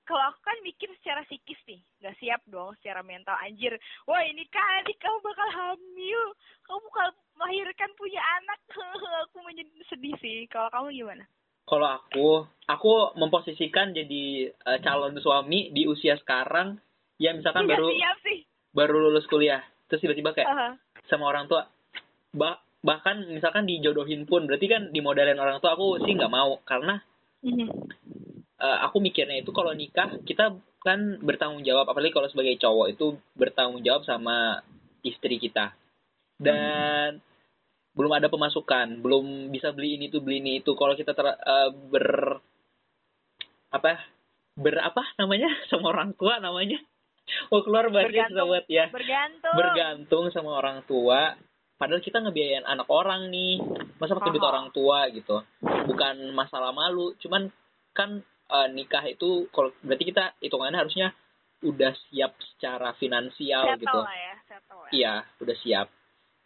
kalau 0.08 0.24
aku 0.24 0.40
kan 0.40 0.56
mikir 0.64 0.88
secara 0.96 1.20
psikis 1.28 1.60
nih 1.68 1.76
nggak 2.00 2.16
siap 2.16 2.40
dong 2.48 2.72
secara 2.80 3.04
mental. 3.04 3.36
Anjir 3.36 3.76
wah 4.08 4.24
ini 4.24 4.48
kan 4.48 4.80
nih 4.82 4.96
kamu 4.96 5.20
bakal 5.20 5.48
hamil. 5.52 6.22
Kamu 6.64 6.80
bakal 6.88 7.08
melahirkan 7.36 7.90
punya 7.92 8.20
anak. 8.40 8.58
Aku 9.28 9.44
menjadi 9.44 9.68
sedih 9.86 10.16
sih. 10.18 10.48
Kalau 10.48 10.72
kamu 10.72 10.96
gimana? 10.96 11.24
Kalau 11.68 11.84
aku 11.84 12.26
aku 12.64 12.92
memposisikan 13.20 13.92
jadi 13.92 14.48
eh, 14.48 14.78
calon 14.80 15.12
suami 15.20 15.68
di 15.68 15.84
usia 15.84 16.16
sekarang 16.16 16.80
ya 17.20 17.36
misalkan 17.36 17.68
Nggak 17.68 17.76
baru 17.76 17.88
siap 17.92 18.16
sih. 18.24 18.38
baru 18.72 18.96
lulus 19.04 19.28
kuliah. 19.28 19.60
Terus 19.86 20.00
tiba-tiba 20.00 20.32
kayak 20.32 20.48
Aha. 20.48 20.68
sama 21.12 21.28
orang 21.28 21.44
tua 21.44 21.68
bah 22.32 22.56
bahkan 22.80 23.20
misalkan 23.28 23.68
dijodohin 23.68 24.24
pun 24.24 24.48
berarti 24.48 24.64
kan 24.64 24.88
dimodalin 24.88 25.36
orang 25.36 25.60
tua 25.60 25.76
aku 25.76 26.00
sih 26.00 26.16
nggak 26.16 26.32
mau. 26.32 26.56
Karena 26.64 26.96
Mhm. 27.44 27.68
Eh, 28.58 28.78
aku 28.84 28.98
mikirnya 28.98 29.40
itu 29.40 29.50
kalau 29.54 29.72
nikah 29.72 30.18
kita 30.26 30.58
kan 30.78 31.00
bertanggung 31.22 31.66
jawab 31.66 31.90
apalagi 31.90 32.14
kalau 32.14 32.30
sebagai 32.30 32.54
cowok 32.58 32.86
itu 32.94 33.18
bertanggung 33.34 33.82
jawab 33.82 34.02
sama 34.06 34.62
istri 35.02 35.38
kita. 35.38 35.74
Dan 36.38 37.18
belum 37.98 38.14
ada 38.14 38.30
pemasukan 38.30 39.02
belum 39.02 39.50
bisa 39.50 39.74
beli 39.74 39.98
ini 39.98 40.06
tuh 40.10 40.22
beli 40.22 40.38
ini 40.38 40.62
itu. 40.62 40.74
Kalau 40.78 40.94
kita 40.94 41.14
ter, 41.14 41.26
eh, 41.34 41.70
ber 41.90 42.38
apa 43.74 43.98
ber 44.58 44.76
apa 44.82 45.02
namanya? 45.18 45.50
Sama 45.70 45.94
orang 45.94 46.14
tua 46.14 46.38
namanya. 46.42 46.78
Oh 47.52 47.60
keluar 47.60 47.92
Bergantung. 47.92 48.48
buat 48.48 48.64
ya. 48.66 48.88
Bergantung. 48.88 49.52
Bergantung 49.52 50.24
sama 50.32 50.56
orang 50.56 50.80
tua. 50.88 51.36
Padahal 51.76 52.00
kita 52.00 52.24
ngebiayain 52.24 52.64
anak 52.64 52.88
orang 52.88 53.28
nih. 53.28 53.60
Masa 54.00 54.16
pakai 54.16 54.32
duit 54.32 54.42
orang 54.42 54.72
tua 54.72 55.12
gitu? 55.12 55.44
Bukan 55.60 56.32
masalah 56.32 56.72
malu. 56.72 57.12
Cuman 57.20 57.52
kan 57.92 58.24
eh, 58.48 58.68
nikah 58.72 59.04
itu 59.06 59.46
kalau 59.52 59.70
berarti 59.84 60.04
kita 60.08 60.24
hitungannya 60.40 60.78
harusnya 60.80 61.08
udah 61.62 61.92
siap 62.08 62.38
secara 62.54 62.94
finansial 62.96 63.66
settle 63.66 63.82
gitu. 63.82 64.00
lah 64.00 64.14
ya 64.16 64.34
settle 64.46 64.80
ya. 64.86 64.90
Iya 64.94 65.14
udah 65.42 65.56
siap. 65.58 65.86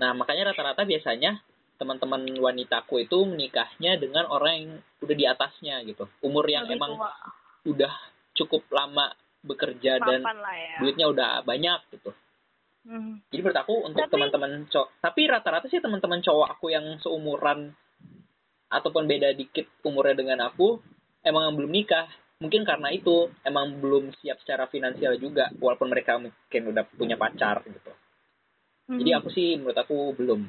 Nah 0.01 0.11
makanya 0.17 0.53
rata-rata 0.53 0.89
biasanya 0.89 1.39
teman-teman 1.77 2.23
wanitaku 2.39 3.03
itu 3.03 3.19
menikahnya 3.27 3.99
dengan 3.99 4.31
orang 4.31 4.53
yang 4.55 4.69
udah 5.03 5.17
di 5.19 5.25
atasnya 5.27 5.83
gitu. 5.85 6.09
Umur 6.25 6.47
yang 6.49 6.65
Lebih 6.65 6.79
emang 6.79 6.93
tua. 6.97 7.13
udah 7.69 7.93
cukup 8.33 8.65
lama 8.73 9.13
bekerja 9.43 9.99
dan 9.99 10.23
mapan 10.23 10.39
lah 10.39 10.55
ya. 10.55 10.77
duitnya 10.81 11.07
udah 11.11 11.31
banyak 11.43 11.81
gitu. 11.99 12.11
Mhm. 12.83 13.31
jadi 13.31 13.41
menurut 13.47 13.61
aku 13.63 13.75
untuk 13.87 14.11
teman-teman 14.11 14.67
cowok, 14.67 14.91
tapi 14.99 15.31
rata-rata 15.31 15.71
sih 15.71 15.79
teman-teman 15.79 16.19
cowok 16.19 16.59
aku 16.59 16.75
yang 16.75 16.99
seumuran 16.99 17.71
ataupun 18.67 19.07
beda 19.07 19.39
dikit 19.39 19.71
umurnya 19.87 20.19
dengan 20.19 20.51
aku 20.51 20.83
emang 21.23 21.55
belum 21.57 21.71
nikah. 21.71 22.07
Mungkin 22.43 22.67
karena 22.67 22.91
itu 22.91 23.31
emang 23.47 23.79
belum 23.79 24.11
siap 24.19 24.43
secara 24.43 24.67
finansial 24.67 25.15
juga, 25.15 25.55
walaupun 25.63 25.87
mereka 25.87 26.19
mungkin 26.19 26.63
udah 26.75 26.83
punya 26.99 27.15
pacar 27.15 27.63
gitu. 27.63 27.95
Jadi 28.91 29.11
Mhm. 29.15 29.19
aku 29.23 29.29
sih 29.31 29.55
menurut 29.55 29.79
aku 29.79 30.11
belum. 30.19 30.43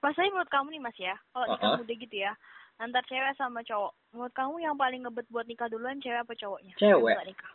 Mas 0.00 0.16
saya 0.16 0.28
menurut 0.32 0.48
kamu 0.48 0.68
nih 0.72 0.82
mas 0.84 0.96
ya, 0.96 1.16
kalau 1.32 1.48
nikah 1.52 1.68
Uh-uh. 1.68 1.80
muda 1.80 1.94
gitu 1.96 2.16
ya, 2.16 2.32
antar 2.80 3.04
cewek 3.08 3.36
sama 3.36 3.60
cowok, 3.64 3.92
menurut 4.12 4.32
kamu 4.36 4.54
yang 4.60 4.76
paling 4.76 5.00
ngebet 5.04 5.26
buat 5.28 5.46
nikah 5.48 5.68
duluan 5.68 6.00
cewek 6.00 6.24
apa 6.24 6.32
cowoknya? 6.32 6.72
Cewek. 6.80 7.16
Nikah. 7.24 7.52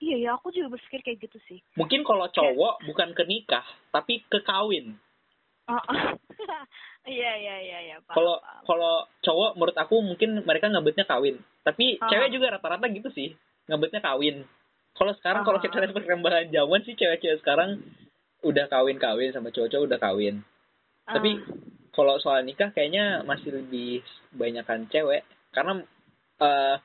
Iya 0.00 0.16
ya, 0.16 0.30
aku 0.32 0.48
juga 0.48 0.76
berpikir 0.76 1.00
kayak 1.04 1.28
gitu 1.28 1.36
sih. 1.44 1.60
Mungkin 1.76 2.04
kalau 2.08 2.24
cowok 2.32 2.88
bukan 2.88 3.12
ke 3.12 3.24
nikah, 3.28 3.64
tapi 3.92 4.24
ke 4.24 4.40
kawin. 4.40 4.96
Oh, 5.70 5.78
iya 7.06 7.32
iya 7.36 7.56
iya 7.62 7.78
iya. 7.86 7.96
Kalau 8.04 8.42
kalau 8.66 9.06
cowok 9.22 9.54
menurut 9.54 9.76
aku 9.78 10.02
mungkin 10.02 10.42
mereka 10.42 10.66
ngebetnya 10.66 11.06
kawin. 11.06 11.38
Tapi 11.62 11.96
Ah. 11.96 12.10
cewek 12.10 12.34
juga 12.34 12.58
rata-rata 12.58 12.90
gitu 12.90 13.08
sih, 13.10 13.32
ngebetnya 13.66 14.02
kawin. 14.02 14.42
Kalau 14.92 15.14
sekarang 15.14 15.46
kalau 15.46 15.58
Ah. 15.58 15.64
kita 15.64 15.78
lihat 15.78 15.94
perkembangan 15.94 16.50
zaman 16.50 16.80
sih 16.82 16.98
cewek-cewek 16.98 17.38
sekarang 17.40 17.78
udah 18.42 18.66
kawin-kawin 18.66 19.30
sama 19.30 19.52
cowok-cowok 19.52 19.86
udah 19.86 20.00
kawin. 20.00 20.42
Ah. 21.06 21.14
Tapi 21.16 21.38
kalau 21.90 22.18
soal 22.18 22.42
nikah 22.42 22.70
kayaknya 22.70 23.22
masih 23.22 23.54
lebih 23.54 24.02
banyakan 24.32 24.90
cewek 24.90 25.22
karena 25.50 25.82
eh, 26.40 26.76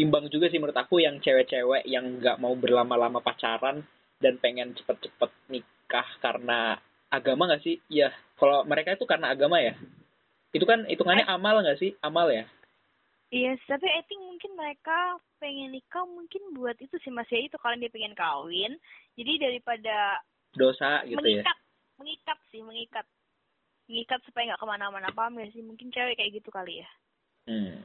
imbang 0.00 0.32
juga 0.32 0.48
sih 0.48 0.56
menurut 0.56 0.74
aku 0.74 0.98
yang 0.98 1.20
cewek-cewek 1.20 1.84
yang 1.84 2.16
nggak 2.16 2.40
mau 2.40 2.56
berlama-lama 2.56 3.20
pacaran 3.20 3.84
dan 4.16 4.40
pengen 4.40 4.72
cepet-cepet 4.72 5.30
nikah 5.46 6.08
karena 6.18 6.80
agama 7.12 7.44
nggak 7.44 7.60
sih? 7.60 7.76
Iya, 7.92 8.08
kalau 8.42 8.66
mereka 8.66 8.98
itu 8.98 9.06
karena 9.06 9.30
agama 9.30 9.62
ya. 9.62 9.78
Itu 10.50 10.66
kan 10.66 10.82
hitungannya 10.90 11.30
amal 11.30 11.62
nggak 11.62 11.78
sih? 11.78 11.94
Amal 12.02 12.26
ya. 12.34 12.42
Iya, 13.30 13.54
yes, 13.54 13.62
tapi 13.70 13.86
I 13.86 14.02
think 14.10 14.18
mungkin 14.18 14.58
mereka 14.58 15.16
pengen 15.38 15.70
nikah 15.70 16.02
mungkin 16.04 16.52
buat 16.58 16.74
itu 16.82 16.98
sih 17.00 17.14
mas 17.14 17.30
ya 17.30 17.38
itu 17.38 17.54
kalian 17.62 17.86
dia 17.86 17.94
pengen 17.94 18.18
kawin. 18.18 18.74
Jadi 19.14 19.32
daripada 19.38 20.18
Dosa 20.58 21.06
gitu 21.06 21.22
ya. 21.22 21.40
mengikat, 21.40 21.58
mengikat 22.02 22.38
sih 22.50 22.60
mengikat, 22.60 23.06
mengikat 23.86 24.20
supaya 24.26 24.52
nggak 24.52 24.60
ke 24.60 24.66
mana-mana 24.66 25.08
paham 25.14 25.38
ya 25.38 25.46
sih? 25.54 25.62
Mungkin 25.62 25.94
cewek 25.94 26.18
kayak 26.18 26.42
gitu 26.42 26.50
kali 26.50 26.82
ya. 26.82 26.88
Hmm. 27.46 27.78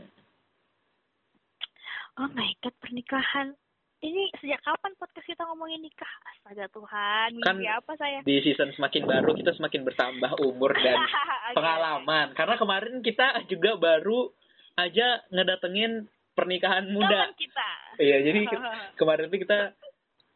Oh 2.18 2.28
my 2.34 2.50
god, 2.66 2.74
pernikahan. 2.82 3.54
Ini 3.98 4.30
sejak 4.38 4.62
kapan 4.62 4.94
podcast 4.94 5.26
kita 5.26 5.42
ngomongin 5.44 5.82
nikah? 5.82 6.14
Astaga 6.30 6.70
Tuhan, 6.70 7.42
Kan 7.42 7.58
apa 7.58 7.94
saya? 7.98 8.22
Di 8.22 8.46
season 8.46 8.70
semakin 8.72 9.04
baru 9.04 9.34
kita 9.34 9.58
semakin 9.58 9.82
bertambah 9.84 10.38
umur 10.40 10.70
dan 10.72 11.02
pengalaman. 11.58 12.30
Karena 12.32 12.56
kemarin 12.56 13.02
kita 13.02 13.42
juga 13.48 13.74
baru 13.76 14.30
aja 14.78 15.26
ngedatengin 15.28 16.06
pernikahan 16.32 16.86
muda. 16.88 17.26
Teman 17.26 17.34
kita. 17.36 17.70
Iya, 17.98 18.18
jadi 18.22 18.40
ke- 18.46 18.62
kemarin 19.02 19.26
itu 19.28 19.38
kita 19.42 19.74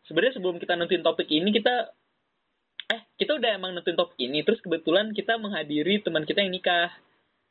sebenarnya 0.04 0.34
sebelum 0.34 0.58
kita 0.58 0.74
nentuin 0.74 1.06
topik 1.06 1.30
ini 1.30 1.54
kita 1.54 1.94
eh 2.90 3.02
kita 3.16 3.38
udah 3.38 3.50
emang 3.54 3.72
nentuin 3.72 3.94
topik 3.94 4.18
ini 4.18 4.42
terus 4.42 4.58
kebetulan 4.60 5.14
kita 5.14 5.38
menghadiri 5.38 6.02
teman 6.02 6.26
kita 6.26 6.42
yang 6.42 6.50
nikah 6.50 6.90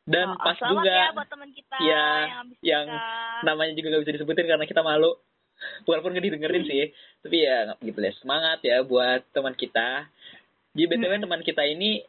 dan 0.02 0.26
Oh, 0.26 0.36
pas 0.36 0.58
selamat 0.58 0.74
juga 0.74 0.90
ya 0.90 1.06
buat 1.14 1.28
teman 1.30 1.50
kita 1.54 1.76
Iya, 1.78 2.02
yang 2.02 2.46
yang 2.60 2.86
nikah. 2.90 3.40
namanya 3.46 3.72
juga 3.72 3.86
gak 3.88 4.02
bisa 4.02 4.14
disebutin 4.18 4.46
karena 4.48 4.66
kita 4.66 4.82
malu 4.82 5.14
walaupun 5.84 6.16
gak 6.16 6.24
didengerin 6.24 6.64
sih 6.64 6.92
tapi 7.20 7.36
ya 7.44 7.76
gitu 7.80 7.98
deh. 8.00 8.14
Semangat 8.20 8.64
ya 8.64 8.80
buat 8.84 9.24
teman 9.32 9.52
kita. 9.54 10.08
Jadi 10.72 10.86
btw 10.86 11.12
Hmm. 11.18 11.24
teman 11.26 11.42
kita 11.42 11.62
ini 11.66 12.00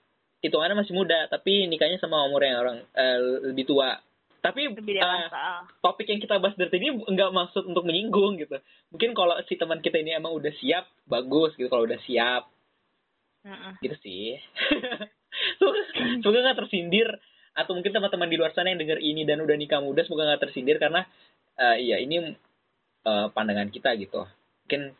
hitungannya 0.41 0.81
masih 0.81 0.93
muda 0.97 1.29
tapi 1.29 1.69
nikahnya 1.69 2.01
sama 2.01 2.25
umur 2.25 2.41
yang 2.41 2.61
orang 2.61 2.77
eh, 2.93 3.17
lebih 3.53 3.67
tua. 3.67 3.99
Tapi 4.41 4.73
lebih 4.73 4.97
dewasa. 4.97 5.69
topik 5.85 6.09
yang 6.09 6.17
kita 6.17 6.41
bahas 6.41 6.57
dari 6.57 6.73
tadi 6.73 6.89
nggak 6.89 7.29
maksud 7.29 7.61
untuk 7.69 7.85
menyinggung 7.85 8.41
gitu. 8.41 8.57
Mungkin 8.89 9.13
kalau 9.13 9.37
si 9.45 9.53
teman 9.53 9.85
kita 9.85 10.01
ini 10.01 10.17
emang 10.17 10.33
udah 10.33 10.49
siap 10.57 10.89
bagus 11.05 11.53
gitu. 11.53 11.69
Kalau 11.69 11.85
udah 11.85 12.01
siap 12.01 12.49
Heeh. 13.45 13.73
gitu 13.85 13.95
sih. 14.01 14.41
Semoga 15.61 15.81
semoga 16.25 16.39
nggak 16.41 16.57
tersindir. 16.65 17.09
Atau 17.53 17.75
mungkin 17.77 17.91
teman-teman 17.93 18.31
di 18.31 18.37
luar 18.39 18.55
sana 18.55 18.71
yang 18.73 18.81
denger 18.81 18.97
ini 19.03 19.27
dan 19.29 19.43
udah 19.45 19.53
nikah 19.59 19.77
muda 19.83 20.01
semoga 20.09 20.25
nggak 20.25 20.41
tersindir. 20.49 20.81
Karena 20.81 21.05
eh, 21.61 21.77
iya 21.85 22.01
ini 22.01 22.33
eh, 23.01 23.27
pandangan 23.29 23.67
kita 23.67 23.93
gitu. 23.95 24.23
Mungkin 24.63 24.95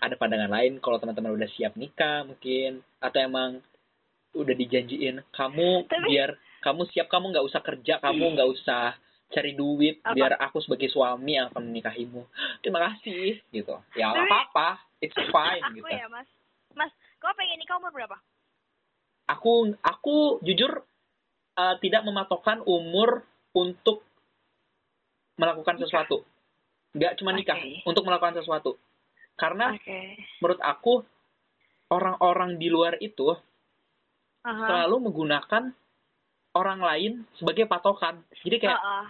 ada 0.00 0.14
pandangan 0.16 0.48
lain 0.48 0.78
kalau 0.78 0.96
teman-teman 0.96 1.34
udah 1.34 1.50
siap 1.50 1.74
nikah 1.74 2.24
mungkin 2.24 2.80
atau 2.98 3.18
emang 3.20 3.50
udah 4.32 4.54
dijanjiin 4.54 5.20
kamu 5.30 5.84
Tapi- 5.84 6.08
biar 6.08 6.30
kamu 6.60 6.86
siap 6.88 7.08
kamu 7.08 7.34
nggak 7.34 7.44
usah 7.44 7.60
kerja 7.60 7.98
kamu 7.98 8.38
nggak 8.38 8.50
usah 8.50 8.94
cari 9.30 9.54
duit 9.54 10.02
Apa? 10.02 10.14
biar 10.14 10.32
aku 10.38 10.58
sebagai 10.60 10.88
suami 10.88 11.34
yang 11.34 11.50
akan 11.50 11.62
menikahimu. 11.64 12.22
Terima 12.62 12.80
kasih 12.88 13.38
gitu. 13.50 13.74
Ya 13.94 14.10
Tapi- 14.10 14.26
apa-apa 14.26 14.68
it's 14.98 15.14
fine 15.34 15.62
aku 15.62 15.76
gitu. 15.78 15.90
ya 15.90 16.06
mas. 16.08 16.28
Mas 16.72 16.90
kau 17.18 17.34
pengen 17.34 17.58
nikah 17.58 17.76
umur 17.76 17.90
berapa? 17.90 18.16
Aku 19.28 19.74
aku 19.80 20.16
jujur 20.40 20.82
eh, 21.54 21.74
tidak 21.78 22.02
mematokkan 22.02 22.62
umur 22.64 23.22
untuk 23.52 24.02
melakukan 25.36 25.76
Nikah. 25.76 25.84
sesuatu 25.86 26.22
nggak 26.92 27.12
cuma 27.16 27.30
nikah 27.30 27.54
Oke. 27.54 27.82
untuk 27.84 28.02
melakukan 28.02 28.34
sesuatu 28.36 28.74
karena 29.34 29.72
oke 29.72 29.98
menurut 30.38 30.60
aku 30.60 30.92
orang-orang 31.88 32.56
di 32.56 32.66
luar 32.66 32.98
itu 32.98 33.30
Aha. 34.40 34.56
selalu 34.64 34.96
menggunakan 35.06 35.70
orang 36.52 36.80
lain 36.80 37.12
sebagai 37.34 37.64
patokan 37.64 38.22
jadi 38.40 38.56
kayak 38.58 38.78
Heeh. 38.78 39.06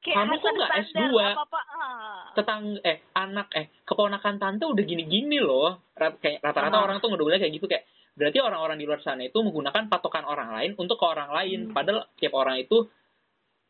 Kayak 0.00 0.16
kamu 0.16 0.32
kok 0.34 0.48
nggak 0.50 0.70
standar 0.88 0.96
S2? 0.96 1.12
apa-apa. 1.12 1.60
Ah. 1.70 2.24
tetang 2.32 2.62
eh 2.80 3.04
anak 3.12 3.52
eh 3.52 3.68
keponakan 3.84 4.36
tante 4.38 4.64
udah 4.64 4.80
gini-gini 4.80 5.36
loh 5.38 5.76
Rat- 5.92 6.16
kayak 6.18 6.40
rata-rata 6.40 6.72
Ah. 6.74 6.82
orang 6.82 6.96
tuh 6.98 7.12
ngedobelnya 7.12 7.36
kayak 7.38 7.52
gitu 7.52 7.68
kayak 7.68 7.84
berarti 8.10 8.38
orang-orang 8.38 8.74
di 8.74 8.84
luar 8.84 8.98
sana 8.98 9.22
itu 9.22 9.36
menggunakan 9.38 9.86
patokan 9.86 10.24
orang 10.24 10.50
lain 10.50 10.70
untuk 10.74 10.96
ke 10.96 11.04
orang 11.04 11.28
lain 11.30 11.68
Hmm. 11.68 11.74
padahal 11.76 12.08
tiap 12.16 12.32
orang 12.32 12.56
itu 12.58 12.88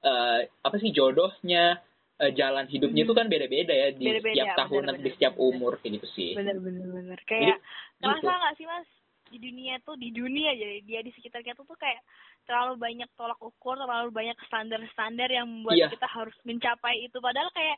eh 0.01 0.39
apa 0.47 0.77
sih 0.79 0.91
jodohnya 0.91 1.83
eh, 2.21 2.33
jalan 2.33 2.65
hidupnya 2.67 3.01
Hmm. 3.01 3.09
itu 3.09 3.15
kan 3.15 3.27
beda-beda 3.27 3.73
ya 3.73 3.89
di 3.91 4.05
Beda-beda, 4.07 4.29
setiap 4.31 4.49
tahun 4.59 4.81
bener, 4.83 4.93
di 4.93 5.01
bener, 5.01 5.13
setiap 5.15 5.35
bener. 5.35 5.47
umur 5.47 5.73
kayak 5.77 5.93
gitu 5.97 6.07
sih 6.13 6.31
bener 6.35 6.57
bener 6.59 6.87
bener 6.87 7.19
Jadi, 7.19 7.27
kayak 7.27 7.57
gitu. 7.97 8.29
nggak 8.29 8.55
sih 8.55 8.67
mas 8.67 8.89
di 9.31 9.39
dunia 9.39 9.75
tuh 9.81 9.95
di 9.95 10.11
dunia 10.11 10.51
jadi 10.53 10.79
dia 10.83 11.01
di 11.01 11.11
sekitar 11.11 11.41
kita 11.41 11.61
tuh 11.61 11.75
kayak 11.75 12.03
terlalu 12.43 12.75
banyak 12.77 13.09
tolak 13.15 13.39
ukur 13.39 13.75
terlalu 13.75 14.11
banyak 14.11 14.35
standar-standar 14.45 15.29
yang 15.29 15.47
membuat 15.47 15.77
Iya. 15.77 15.89
kita 15.89 16.07
harus 16.07 16.35
mencapai 16.43 16.99
itu 17.01 17.17
padahal 17.17 17.49
kayak 17.51 17.77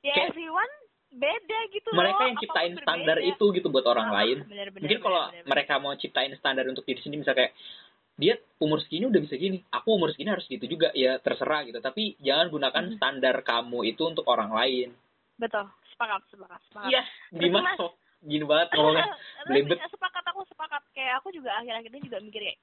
ya 0.00 0.10
Kayak- 0.10 0.32
everyone 0.32 0.72
beda 1.10 1.58
gitu 1.70 1.88
mereka 1.92 2.18
loh 2.18 2.26
yang 2.26 2.38
ciptain 2.38 2.72
standar 2.74 3.16
berbeda. 3.16 3.30
itu 3.30 3.44
gitu 3.52 3.68
buat 3.68 3.86
orang 3.86 4.08
Ah, 4.08 4.14
lain 4.18 4.36
bener, 4.42 4.66
bener, 4.66 4.80
mungkin 4.80 4.90
bener, 4.90 5.04
kalau 5.04 5.22
bener, 5.22 5.36
bener. 5.36 5.46
mereka 5.46 5.74
mau 5.78 5.92
ciptain 5.94 6.32
standar 6.34 6.64
untuk 6.66 6.82
diri 6.82 6.98
sendiri 6.98 7.20
misalnya 7.20 7.38
kayak 7.38 7.54
dia 8.14 8.34
umur 8.56 8.78
segini 8.78 9.06
udah 9.06 9.18
bisa 9.18 9.34
gini 9.34 9.58
aku 9.68 9.88
umur 9.92 10.14
segini 10.14 10.30
harus 10.30 10.46
gitu 10.46 10.64
juga 10.64 10.94
ya 10.94 11.18
terserah 11.18 11.66
gitu. 11.66 11.78
Tapi 11.78 12.14
jangan 12.18 12.46
gunakan 12.48 12.84
Hmm. 12.86 12.94
standar 12.94 13.36
kamu 13.42 13.78
itu 13.86 14.02
untuk 14.02 14.24
orang 14.24 14.50
lain. 14.50 14.94
Betul 15.34 15.66
sepakat 15.90 16.22
sepakat 16.28 16.60
sepakat. 16.68 16.90
Iya 16.90 17.02
Dimas 17.30 17.62
Mas- 17.64 17.78
kok 17.78 17.92
gini 18.20 18.44
banget 18.44 18.68
ngomongnya. 18.72 19.06
belibet. 19.44 19.78
sepakat 19.86 20.24
aku 20.26 20.40
sepakat. 20.46 20.82
Kayak 20.90 21.20
aku 21.20 21.28
juga 21.30 21.54
akhir-akhir 21.58 21.90
ini 21.90 22.02
juga 22.02 22.18
mikir 22.18 22.40
kayak 22.40 22.58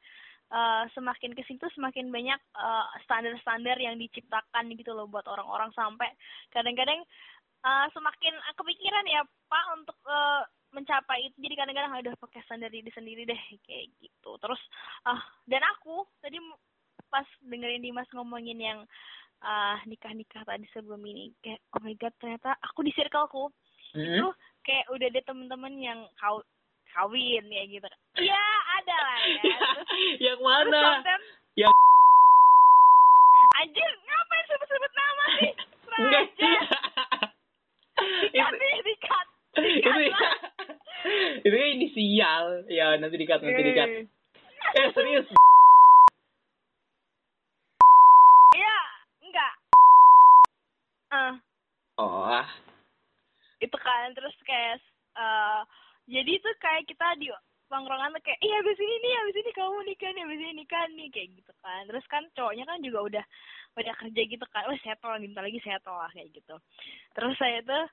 eh, 0.52 0.84
semakin 0.92 1.32
ke 1.32 1.44
situ 1.44 1.64
semakin 1.72 2.12
banyak 2.12 2.40
eh, 2.40 2.86
standar-standar 3.04 3.76
yang 3.76 3.96
diciptakan 3.96 4.72
gitu 4.74 4.92
loh 4.92 5.08
buat 5.08 5.28
orang-orang 5.28 5.72
sampai 5.72 6.12
kadang-kadang 6.50 7.04
eh, 7.62 7.88
semakin 7.92 8.34
kepikiran 8.56 9.06
ya 9.06 9.22
Pak 9.48 9.66
untuk 9.76 9.98
eh, 10.08 10.42
mencapai 10.72 11.28
itu 11.28 11.36
jadi 11.40 11.56
kadang-kadang 11.60 11.92
"Ah, 11.92 12.00
udah 12.00 12.16
pakai 12.18 12.42
standar 12.44 12.68
diri 12.68 12.88
sendiri 12.92 13.24
deh 13.24 13.40
kayak 13.64 13.88
gitu. 14.00 14.32
Terus 14.40 14.60
ah 15.04 15.20
dan 15.46 15.62
aku 15.76 16.04
tadi 16.20 16.40
pas 17.08 17.28
dengerin 17.44 17.84
Dimas 17.84 18.08
ngomongin 18.12 18.56
yang 18.56 18.80
ah 19.42 19.80
nikah-nikah 19.84 20.44
tadi 20.44 20.68
sebelum 20.72 21.00
ini 21.04 21.32
kayak 21.40 21.60
oh 21.76 21.82
my 21.84 21.96
god 21.96 22.12
ternyata 22.18 22.56
aku 22.64 22.82
di 22.82 22.92
circleku. 22.92 23.52
Mm-mm. 23.92 24.24
itu 24.24 24.28
kayak 24.64 24.88
udah 24.88 25.08
ada 25.12 25.20
temen-temen 25.28 25.76
yang 25.76 26.00
kau 26.16 26.40
kawin 26.96 27.44
ya 27.52 27.64
gitu. 27.68 27.84
Iya 28.16 28.40
ada 28.80 28.96
lah 28.96 29.18
ya. 29.20 29.44
Terus, 29.44 29.88
yang 30.32 30.40
terus 30.40 30.48
mana? 30.48 30.80
sometimes 30.80 31.28
Yang- 31.60 31.76
anjir 33.60 33.92
ngapain 34.00 34.44
sebut-sebut 34.48 34.92
nama 34.96 35.24
sih? 35.36 35.52
Itu 38.32 38.32
dikat 38.32 38.52
nih 38.56 38.80
dikat. 38.88 39.28
Itu 39.60 39.92
itu 41.46 41.56
kan 41.56 41.70
inisial. 41.78 42.46
Ya 42.70 42.96
nanti 42.98 43.16
dikat 43.18 43.40
nanti 43.42 43.62
dikat. 43.62 43.90
Eh 44.78 44.88
serius? 44.94 45.28
Iya 48.56 48.78
enggak. 49.26 49.54
Ah 51.12 51.36
oh. 51.98 52.46
Itu 53.62 53.78
kan 53.78 54.14
terus 54.18 54.36
kayak 54.46 54.82
eh 55.18 55.62
jadi 56.10 56.32
tuh 56.42 56.56
kayak 56.60 56.88
kita 56.90 57.08
di 57.22 57.30
tongkrongan 57.72 58.12
tuh 58.20 58.24
kayak 58.24 58.42
iya 58.44 58.60
abis 58.60 58.80
ini 58.80 58.96
nih 59.00 59.14
abis 59.24 59.36
ini 59.40 59.52
kamu 59.56 59.78
nikah 59.88 60.10
nih 60.12 60.24
abis 60.28 60.40
ini 60.44 60.54
nikah 60.60 60.84
nih 60.92 61.08
kayak 61.10 61.30
gitu 61.40 61.54
kan. 61.64 61.82
Terus 61.88 62.06
kan 62.12 62.24
cowoknya 62.36 62.64
kan 62.68 62.80
juga 62.84 63.00
udah 63.08 63.26
udah 63.80 63.94
kerja 63.96 64.22
gitu 64.28 64.46
kan. 64.52 64.68
Oh 64.68 64.78
settle 64.84 65.16
nih 65.20 65.32
bentar 65.32 65.44
lagi 65.48 65.62
settle 65.64 65.96
lah 65.96 66.12
kayak 66.12 66.30
gitu. 66.36 66.56
Terus 67.16 67.36
saya 67.40 67.60
tuh 67.64 67.86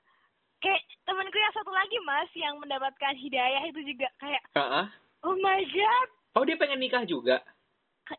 kayak 0.59 0.81
temenku 1.03 1.35
yang 1.35 1.53
satu 1.55 1.71
lagi 1.71 1.97
mas 2.03 2.29
yang 2.35 2.55
mendapatkan 2.59 3.15
hidayah 3.15 3.63
itu 3.65 3.79
juga. 3.83 4.07
Kayak 4.19 4.43
Ah, 4.53 4.83
ah. 4.83 4.87
oh 5.23 5.35
my 5.39 5.61
god. 5.65 6.07
Oh 6.37 6.43
dia 6.43 6.55
pengen 6.55 6.79
nikah 6.79 7.03
juga? 7.03 7.41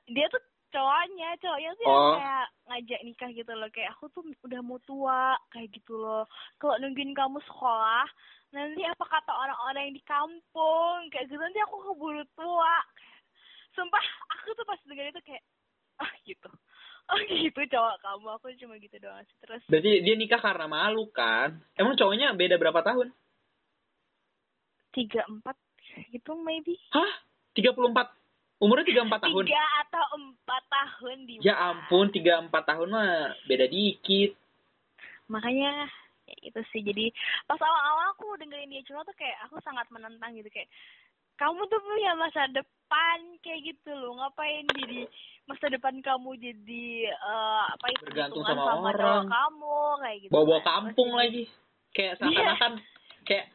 Dia 0.06 0.26
tuh 0.30 0.42
cowoknya 0.70 1.34
cowoknya 1.42 1.70
tuh 1.74 1.82
yang 1.82 1.94
Oh. 1.94 2.14
kayak 2.18 2.46
ngajak 2.66 3.00
nikah 3.02 3.30
gitu 3.34 3.52
loh. 3.52 3.68
Kayak 3.70 3.90
aku 3.94 4.04
tuh 4.10 4.22
udah 4.42 4.60
mau 4.62 4.78
tua 4.82 5.34
kayak 5.50 5.70
gitu 5.74 5.98
loh. 5.98 6.24
Kalau 6.56 6.78
nungguin 6.78 7.12
kamu 7.12 7.38
sekolah 7.44 8.06
nanti 8.50 8.82
apa 8.82 9.04
kata 9.06 9.30
orang-orang 9.30 9.90
yang 9.90 9.96
di 9.98 10.02
kampung 10.02 11.06
kayak 11.14 11.30
gitu 11.30 11.38
nanti 11.38 11.58
aku 11.62 11.76
keburu 11.86 12.22
tua. 12.34 12.76
Sumpah 13.74 14.02
aku 14.34 14.50
tuh 14.58 14.66
pas 14.66 14.80
denger 14.82 15.14
itu 15.14 15.22
kayak 15.22 15.42
ah 16.00 16.12
gitu 16.24 16.50
oh 17.10 17.20
gitu 17.26 17.60
cowok 17.66 17.94
kamu. 18.02 18.28
Aku 18.38 18.46
cuma 18.62 18.74
gitu 18.78 18.96
doang 19.02 19.22
sih 19.26 19.36
terus. 19.42 19.62
Berarti 19.66 19.90
dia 20.06 20.14
nikah 20.14 20.40
karena 20.40 20.66
malu 20.70 21.10
kan? 21.10 21.58
Emang 21.74 21.98
cowoknya 21.98 22.32
beda 22.34 22.56
berapa 22.56 22.80
tahun? 22.80 23.10
Tiga 24.94 25.26
empat. 25.26 25.56
Gitu 26.14 26.30
maybe. 26.38 26.78
Hah? 26.94 27.12
34 27.58 28.62
umurnya 28.62 28.86
34 28.86 29.26
tahun? 29.26 29.44
Tiga 29.50 29.64
atau 29.86 30.04
empat 30.16 30.62
tahun 30.70 31.16
di 31.26 31.34
ya 31.42 31.54
ampun 31.58 32.14
34 32.14 32.46
tahun 32.50 32.88
mah 32.88 33.34
beda 33.50 33.66
dikit. 33.66 34.30
Makanya 35.26 35.90
ya 36.30 36.36
itu 36.46 36.60
sih. 36.70 36.82
Jadi 36.86 37.10
pas 37.46 37.58
awal-awal 37.58 38.14
aku 38.14 38.38
dengerin 38.38 38.70
dia 38.70 38.86
curhat 38.86 39.06
tuh 39.06 39.16
kayak 39.18 39.38
aku 39.50 39.58
sangat 39.66 39.86
menentang 39.90 40.30
gitu. 40.38 40.46
Kayak 40.50 40.70
kamu 41.40 41.60
tuh 41.66 41.80
punya 41.80 42.12
masa 42.14 42.44
depan 42.52 43.18
kayak 43.40 43.60
gitu 43.64 43.90
loh. 43.90 44.12
Ngapain 44.14 44.68
jadi 44.76 45.08
masa 45.48 45.66
depan 45.66 45.96
kamu 45.98 46.36
jadi 46.36 46.86
eh, 47.08 47.62
apa 47.72 47.86
itu 47.88 48.04
Bergantung 48.04 48.44
sama 48.44 48.60
cowok 48.60 48.92
orang. 48.92 49.24
kamu 49.26 49.76
kayak 49.98 50.18
gitu 50.20 50.30
bawa-bawa 50.30 50.60
kan. 50.60 50.68
Kampung 50.68 51.08
jadi- 51.08 51.18
lagi. 51.18 51.44
Kayak 51.90 52.14
seakan-akan 52.22 52.72
kayak 53.26 53.46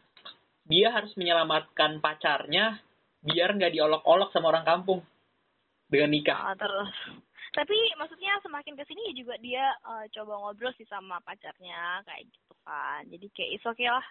dia 0.66 0.88
harus 0.90 1.14
menyelamatkan 1.16 2.02
pacarnya 2.02 2.82
biar 3.22 3.54
nggak 3.54 3.72
diolok-olok 3.72 4.34
sama 4.34 4.50
orang 4.50 4.66
kampung 4.66 5.00
dengan 5.88 6.10
nikah. 6.12 6.52
Ah, 6.52 6.58
terus. 6.58 6.90
Tapi 7.54 7.78
maksudnya 7.96 8.36
semakin 8.44 8.76
ke 8.76 8.84
sini 8.84 9.14
juga 9.14 9.38
dia 9.40 9.72
eh, 9.72 10.06
coba 10.12 10.42
ngobrol 10.42 10.74
sih 10.76 10.90
sama 10.90 11.22
pacarnya 11.22 12.02
kayak 12.04 12.28
gitu 12.28 12.54
kan. 12.66 13.06
Jadi 13.08 13.26
kayak 13.32 13.52
is 13.56 13.64
okay 13.64 13.88
lah 13.88 14.04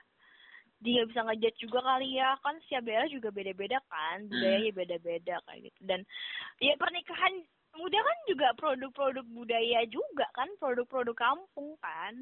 dia 0.85 1.09
bisa 1.09 1.25
ngejudge 1.25 1.65
juga 1.65 1.81
kali 1.81 2.21
ya. 2.21 2.37
Kan 2.45 2.61
setiap 2.65 2.85
daerah 2.85 3.09
juga 3.09 3.33
beda-beda 3.33 3.81
kan 3.89 4.29
budayanya 4.29 4.73
beda-beda 4.77 5.35
kayak 5.49 5.73
gitu. 5.73 5.81
Dan 5.89 6.01
ya 6.61 6.77
pernikahan 6.77 7.35
muda 7.75 7.99
kan 7.99 8.19
juga 8.29 8.49
produk-produk 8.55 9.27
budaya 9.33 9.81
juga 9.89 10.29
kan 10.37 10.47
produk-produk 10.61 11.17
kampung 11.17 11.75
kan. 11.81 12.21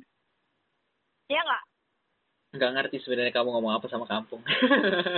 Ya 1.26 1.42
nggak? 1.42 1.64
Nggak 2.52 2.72
ngerti 2.78 2.96
sebenarnya 3.02 3.34
kamu 3.34 3.50
ngomong 3.50 3.72
apa 3.74 3.86
sama 3.90 4.06
kampung. 4.06 4.40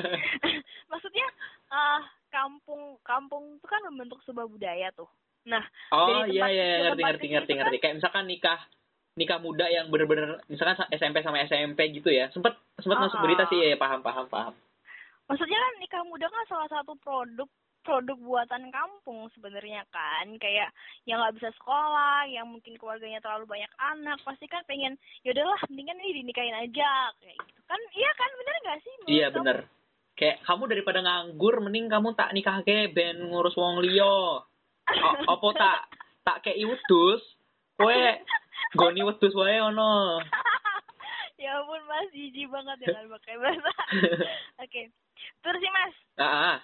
Maksudnya 0.91 1.29
uh, 1.69 2.01
kampung 2.33 2.97
kampung 3.05 3.61
itu 3.61 3.67
kan 3.69 3.83
membentuk 3.93 4.25
sebuah 4.25 4.49
budaya 4.49 4.89
tuh. 4.97 5.11
Nah 5.45 5.61
oh 5.93 6.25
iya 6.25 6.49
iya 6.49 6.65
ke 6.65 6.97
ngerti 6.97 7.03
ngerti 7.05 7.27
ngerti 7.29 7.53
ngerti. 7.61 7.77
kayak 7.83 7.97
misalkan 8.01 8.25
nikah 8.25 8.61
nikah 9.15 9.39
muda 9.39 9.67
yang 9.67 9.87
bener-bener 9.89 10.43
misalkan 10.51 10.75
SMP 10.91 11.23
sama 11.23 11.39
SMP 11.41 11.87
gitu 11.93 12.11
ya 12.11 12.27
sempet 12.35 12.51
sempet 12.77 12.99
masuk 12.99 13.19
Ah. 13.19 13.23
berita 13.23 13.45
sih 13.47 13.63
ya 13.63 13.79
paham 13.79 14.03
paham 14.03 14.27
paham. 14.27 14.55
Maksudnya 15.25 15.57
kan 15.57 15.75
nikah 15.79 16.03
muda 16.05 16.27
kan 16.27 16.45
salah 16.45 16.69
satu 16.69 16.99
produk 16.99 17.47
produk 17.81 18.17
buatan 18.19 18.69
kampung 18.69 19.31
sebenarnya 19.31 19.87
kan. 19.89 20.35
Kayak 20.37 20.75
yang 21.05 21.23
nggak 21.23 21.39
bisa 21.39 21.49
sekolah 21.55 22.27
yang 22.27 22.51
mungkin 22.51 22.75
keluarganya 22.75 23.23
terlalu 23.23 23.47
banyak 23.49 23.73
anak 23.79 24.19
pasti 24.21 24.45
kan 24.45 24.67
pengen 24.67 24.97
ya 25.23 25.31
udahlah 25.31 25.63
mendingan 25.71 26.01
ini 26.01 26.21
dinikahin 26.21 26.57
aja 26.59 26.91
kayak 27.17 27.39
gitu. 27.39 27.61
Kan 27.65 27.81
iya 27.95 28.11
kan 28.13 28.31
bener 28.35 28.55
nggak 28.61 28.79
sih 28.83 28.95
iya 29.09 29.27
kamu? 29.31 29.37
bener. 29.41 29.59
Kayak 30.15 30.37
kamu 30.43 30.63
daripada 30.67 30.99
nganggur 31.01 31.55
mending 31.59 31.87
kamu 31.87 32.09
tak 32.15 32.35
nikah 32.35 32.59
ke 32.63 32.91
ben 32.91 33.31
ngurus 33.31 33.55
wong 33.55 33.79
liya. 33.79 34.43
O- 35.07 35.17
opo 35.31 35.55
tak 35.55 35.87
tak 36.21 36.43
kayak 36.43 36.61
wedus 36.61 37.23
kowe 37.75 37.95
goni 38.73 39.01
wedus 39.05 39.35
wae 39.37 39.61
ono. 39.61 39.93
Ya 41.35 41.61
ampun 41.61 41.83
mas 41.85 42.09
jijik 42.15 42.49
banget 42.49 42.89
ya 42.89 42.95
kan 42.95 43.11
pakai 43.11 43.37
bahasa. 43.37 43.73
Oke. 44.65 44.89
Terus 45.45 45.61
sih 45.61 45.73
mas. 45.77 45.95
Ah 46.17 46.57
ah. 46.57 46.59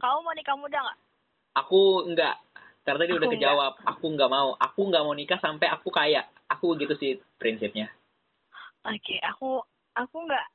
kamu 0.00 0.26
mau 0.26 0.34
nikah 0.34 0.56
muda 0.58 0.80
nggak? 0.80 0.98
Aku 1.54 2.02
enggak 2.08 2.34
karena 2.82 3.06
tadi 3.06 3.12
udah 3.14 3.28
Aku 3.28 3.34
kejawab. 3.36 3.72
Aku 3.84 4.04
enggak 4.10 4.32
mau. 4.32 4.56
Aku 4.58 4.80
enggak 4.90 5.04
mau 5.06 5.14
nikah 5.14 5.38
sampai 5.38 5.70
aku 5.70 5.92
kaya. 5.92 6.26
Aku 6.50 6.74
gitu 6.80 6.98
sih 6.98 7.20
prinsipnya. 7.38 7.92
Oke, 8.82 9.20
aku 9.22 9.60
aku 9.94 10.16
nggak 10.24 10.46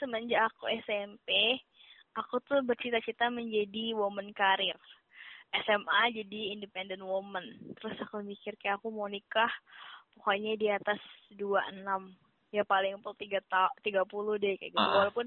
semenjak 0.00 0.48
aku 0.48 0.64
SMP, 0.80 1.60
aku 2.16 2.40
tuh 2.48 2.64
bercita-cita 2.64 3.28
menjadi 3.28 3.92
woman 3.92 4.32
karir. 4.32 4.74
SMA 5.50 6.00
jadi 6.14 6.40
independent 6.54 7.02
woman. 7.02 7.44
Terus 7.78 7.96
aku 8.06 8.22
mikir 8.22 8.54
kayak 8.58 8.78
aku 8.78 8.94
mau 8.94 9.10
nikah 9.10 9.50
pokoknya 10.18 10.54
di 10.56 10.68
atas 10.70 11.00
26. 11.34 11.82
Ya 12.50 12.66
paling 12.66 12.98
pol 12.98 13.14
3 13.14 13.38
ta 13.46 13.70
30 13.82 14.06
deh 14.42 14.54
kayak 14.58 14.72
gitu. 14.74 14.82
Ah. 14.82 15.06
Walaupun 15.06 15.26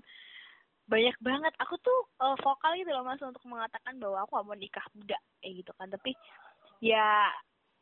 banyak 0.83 1.15
banget 1.23 1.53
aku 1.59 1.79
tuh 1.79 1.99
eh, 2.19 2.35
vokal 2.43 2.75
gitu 2.75 2.91
loh 2.91 3.07
Mas 3.07 3.23
untuk 3.23 3.43
mengatakan 3.47 3.95
bahwa 3.95 4.27
aku 4.27 4.35
gak 4.35 4.47
mau 4.47 4.57
nikah 4.59 4.85
muda 4.95 5.17
kayak 5.39 5.53
gitu 5.63 5.71
kan. 5.79 5.87
Tapi 5.87 6.11
ya 6.83 7.31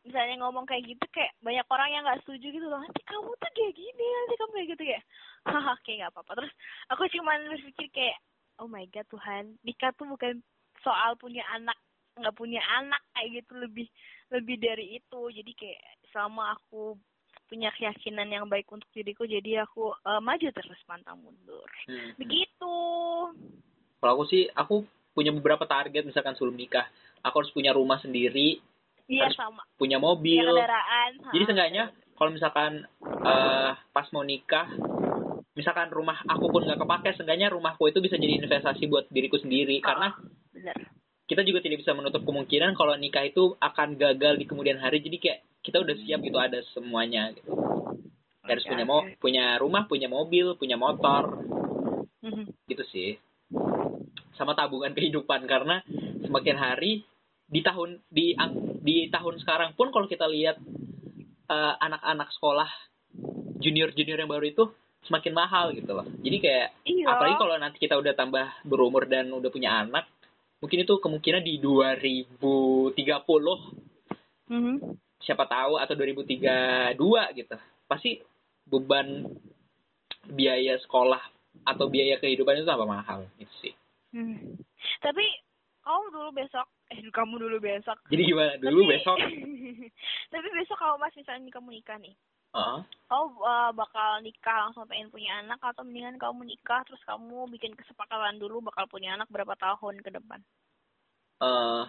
misalnya 0.02 0.36
ngomong 0.42 0.66
kayak 0.66 0.86
gitu 0.86 1.06
kayak 1.14 1.34
banyak 1.46 1.66
orang 1.70 1.90
yang 1.94 2.04
nggak 2.06 2.22
setuju 2.26 2.48
gitu 2.50 2.66
loh 2.66 2.82
nanti 2.82 3.02
kamu 3.06 3.30
tuh 3.38 3.52
kayak 3.54 3.74
gini 3.78 4.06
nanti 4.06 4.34
kamu 4.34 4.52
kayak 4.58 4.70
gitu 4.74 4.84
ya 4.98 5.02
haha 5.46 5.74
kayak 5.86 5.98
nggak 6.02 6.12
apa-apa 6.18 6.32
terus 6.42 6.54
aku 6.90 7.04
cuman 7.14 7.40
berpikir 7.54 7.88
kayak 7.94 8.18
oh 8.58 8.66
my 8.66 8.86
god 8.90 9.06
Tuhan 9.14 9.62
nikah 9.62 9.94
tuh 9.94 10.10
bukan 10.10 10.42
soal 10.82 11.14
punya 11.22 11.46
anak 11.54 11.78
nggak 12.18 12.36
punya 12.36 12.62
anak 12.78 13.02
kayak 13.16 13.44
gitu 13.44 13.54
lebih 13.60 13.88
lebih 14.32 14.56
dari 14.60 14.86
itu. 15.00 15.22
Jadi 15.32 15.52
kayak 15.56 15.82
selama 16.12 16.56
aku 16.56 16.96
punya 17.48 17.68
keyakinan 17.76 18.32
yang 18.32 18.46
baik 18.48 18.68
untuk 18.72 18.88
diriku 18.96 19.28
jadi 19.28 19.68
aku 19.68 19.92
eh, 19.92 20.22
maju 20.24 20.48
terus 20.52 20.82
pantang 20.88 21.20
mundur. 21.20 21.68
Hmm. 21.88 22.16
begitu. 22.16 22.76
Kalau 24.02 24.12
aku 24.18 24.26
sih 24.32 24.48
aku 24.52 24.84
punya 25.12 25.36
beberapa 25.36 25.68
target 25.68 26.08
misalkan 26.08 26.34
sebelum 26.36 26.56
nikah. 26.56 26.88
Aku 27.22 27.44
harus 27.44 27.54
punya 27.54 27.70
rumah 27.76 28.02
sendiri 28.02 28.58
iya 29.12 29.28
Harus 29.28 29.38
sama. 29.38 29.62
punya 29.76 30.00
punya 30.00 30.00
mobil. 30.00 30.46
kendaraan 30.48 31.12
jadi 31.36 31.44
seenggaknya 31.46 31.84
kalau 32.16 32.32
misalkan 32.32 32.72
eh, 33.04 33.72
pas 33.92 34.08
mau 34.16 34.24
nikah 34.24 34.72
misalkan 35.52 35.92
rumah 35.92 36.16
aku 36.26 36.48
pun 36.48 36.64
nggak 36.64 36.80
kepake 36.80 37.10
seenggaknya 37.20 37.52
rumahku 37.52 37.92
itu 37.92 38.00
bisa 38.00 38.16
jadi 38.16 38.40
investasi 38.40 38.88
buat 38.88 39.06
diriku 39.12 39.36
sendiri. 39.38 39.84
Karena 39.84 40.16
bener 40.16 40.41
kita 41.32 41.48
juga 41.48 41.64
tidak 41.64 41.80
bisa 41.80 41.96
menutup 41.96 42.28
kemungkinan 42.28 42.76
kalau 42.76 42.92
nikah 43.00 43.24
itu 43.24 43.56
akan 43.64 43.96
gagal 43.96 44.36
di 44.36 44.44
kemudian 44.44 44.84
hari. 44.84 45.00
Jadi 45.00 45.16
kayak 45.16 45.40
kita 45.64 45.80
udah 45.80 45.96
siap 46.04 46.20
gitu 46.28 46.36
ada 46.36 46.60
semuanya 46.76 47.32
gitu. 47.32 47.56
Harus 48.44 48.68
Oke, 48.68 48.76
punya 48.76 48.84
oke. 48.84 49.16
punya 49.24 49.46
rumah 49.56 49.88
punya 49.88 50.12
mobil 50.12 50.60
punya 50.60 50.76
motor. 50.76 51.40
Mhm. 52.20 52.52
gitu 52.68 52.84
sih. 52.92 53.16
Sama 54.36 54.60
tabungan 54.60 54.92
kehidupan 54.98 55.48
karena 55.48 55.80
semakin 56.20 56.60
hari 56.60 57.08
di 57.48 57.64
tahun 57.64 58.04
di 58.12 58.36
di 58.84 59.08
tahun 59.08 59.40
sekarang 59.40 59.80
pun 59.80 59.96
kalau 59.96 60.12
kita 60.12 60.28
lihat 60.28 60.60
eh, 61.48 61.74
anak-anak 61.80 62.28
sekolah 62.36 62.70
junior 63.64 63.96
junior 63.96 64.20
yang 64.20 64.28
baru 64.28 64.52
itu 64.52 64.68
semakin 65.08 65.32
mahal 65.32 65.72
gitu 65.72 65.96
loh. 65.96 66.06
Jadi 66.20 66.38
kayak 66.44 66.68
iya. 66.84 67.08
apalagi 67.08 67.40
kalau 67.40 67.56
nanti 67.56 67.78
kita 67.80 67.96
udah 67.96 68.20
tambah 68.20 68.52
berumur 68.68 69.08
dan 69.08 69.32
udah 69.32 69.48
punya 69.48 69.80
anak 69.80 70.12
mungkin 70.62 70.80
itu 70.80 70.94
kemungkinan 70.96 71.42
di 71.42 71.58
2030 71.58 73.74
Mhm. 74.48 74.96
siapa 75.20 75.46
tahu 75.46 75.76
atau 75.76 75.94
2032 75.94 77.32
gitu 77.34 77.56
pasti 77.86 78.22
beban 78.64 79.28
biaya 80.28 80.78
sekolah 80.78 81.20
atau 81.64 81.88
biaya 81.88 82.18
kehidupan 82.18 82.56
itu 82.56 82.64
tambah 82.64 82.86
mahal 82.86 83.26
gitu 83.36 83.52
sih 83.60 83.74
Hmm. 84.12 84.60
Tapi 85.00 85.24
kamu 85.82 86.12
dulu 86.12 86.30
besok, 86.36 86.68
eh 86.90 87.00
kamu 87.00 87.40
dulu 87.40 87.58
besok. 87.58 87.96
jadi 88.06 88.22
gimana 88.22 88.54
dulu 88.60 88.84
Tapi- 88.84 88.92
besok 88.92 89.18
Tapi 90.30 90.48
besok 90.52 90.76
kalau 90.76 90.98
mas 90.98 91.16
misalnya 91.16 91.48
kamu 91.48 91.72
nikah 91.72 91.96
nih, 91.96 92.12
Heeh. 92.52 92.80
kamu 93.08 93.28
uh, 93.44 93.72
bakal 93.72 94.20
nikah 94.20 94.68
langsung 94.68 94.84
pengen 94.84 95.08
punya 95.08 95.40
anak 95.40 95.60
atau 95.64 95.88
mendingan 95.88 96.20
kamu 96.20 96.52
nikah 96.52 96.84
terus 96.84 97.00
kamu 97.08 97.48
bikin 97.48 97.72
kesepakatan 97.80 98.44
dulu 98.44 98.60
bakal 98.60 98.88
punya 98.92 99.16
anak 99.16 99.32
berapa 99.32 99.56
tahun 99.56 100.04
ke 100.04 100.12
depan? 100.20 100.40
eh 101.42 101.86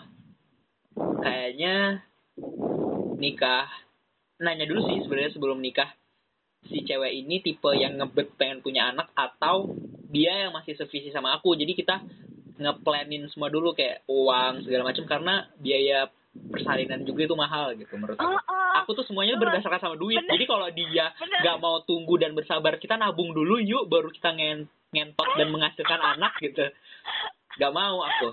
kayaknya 1.23 2.07
nikah 3.19 3.67
nanya 4.39 4.65
dulu 4.67 4.87
sih 4.87 5.03
sebenarnya 5.05 5.35
sebelum 5.35 5.59
nikah 5.59 5.91
si 6.67 6.87
cewek 6.87 7.11
ini 7.11 7.43
tipe 7.43 7.71
yang 7.75 7.99
ngebet 7.99 8.39
pengen 8.39 8.63
punya 8.63 8.91
anak 8.95 9.11
atau 9.19 9.71
dia 10.09 10.47
yang 10.47 10.55
masih 10.55 10.79
sevisi 10.79 11.11
sama 11.11 11.35
aku 11.35 11.59
jadi 11.59 11.75
kita 11.75 12.03
ngeplanin 12.63 13.27
semua 13.35 13.51
dulu 13.51 13.75
kayak 13.75 14.07
uang 14.07 14.63
segala 14.63 14.95
macam 14.95 15.05
karena 15.11 15.35
biaya 15.59 16.07
persalinan 16.33 17.05
juga 17.05 17.29
itu 17.29 17.37
mahal 17.37 17.77
gitu 17.77 17.93
menurut 17.99 18.17
aku. 18.17 18.25
Oh. 18.25 18.52
Aku 18.81 18.97
tuh 18.97 19.05
semuanya 19.05 19.37
Bener. 19.37 19.53
berdasarkan 19.59 19.81
sama 19.81 19.97
duit. 20.01 20.17
Bener. 20.23 20.33
Jadi 20.37 20.45
kalau 20.49 20.69
dia 20.73 21.13
nggak 21.13 21.57
mau 21.61 21.85
tunggu 21.85 22.15
dan 22.17 22.33
bersabar, 22.33 22.81
kita 22.81 22.97
nabung 22.97 23.37
dulu 23.37 23.61
yuk 23.61 23.85
baru 23.93 24.09
kita 24.09 24.33
ngen 24.33 24.65
ngentot 24.93 25.29
dan 25.37 25.49
menghasilkan 25.53 26.01
anak 26.01 26.33
gitu. 26.41 26.69
Gak 27.57 27.73
mau 27.73 28.01
aku. 28.01 28.33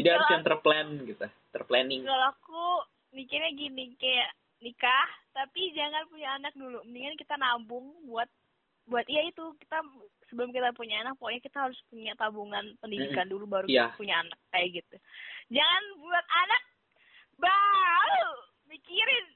Jadi 0.00 0.08
harus 0.08 0.28
yang 0.32 0.44
terplan 0.44 0.86
gitu, 1.04 1.26
terplanning. 1.52 2.04
Kalau 2.04 2.28
aku 2.32 2.64
mikirnya 3.12 3.52
gini 3.52 3.92
kayak 4.00 4.32
nikah 4.64 5.08
tapi 5.32 5.72
jangan 5.76 6.08
punya 6.08 6.36
anak 6.40 6.52
dulu. 6.56 6.80
Mendingan 6.88 7.16
kita 7.20 7.36
nabung 7.36 7.92
buat 8.08 8.28
buat 8.88 9.06
iya 9.06 9.28
itu 9.28 9.54
kita 9.62 9.78
sebelum 10.26 10.50
kita 10.50 10.74
punya 10.74 11.04
anak 11.04 11.14
pokoknya 11.20 11.40
kita 11.44 11.58
harus 11.70 11.78
punya 11.86 12.12
tabungan 12.18 12.74
pendidikan 12.82 13.30
dulu 13.30 13.46
baru 13.46 13.66
Iya. 13.70 13.94
punya 13.94 14.24
anak 14.24 14.38
kayak 14.50 14.82
gitu. 14.82 14.96
Jangan 15.54 15.82
buat 16.02 16.26
anak 16.26 16.62
baru 17.38 18.32
mikirin 18.66 19.26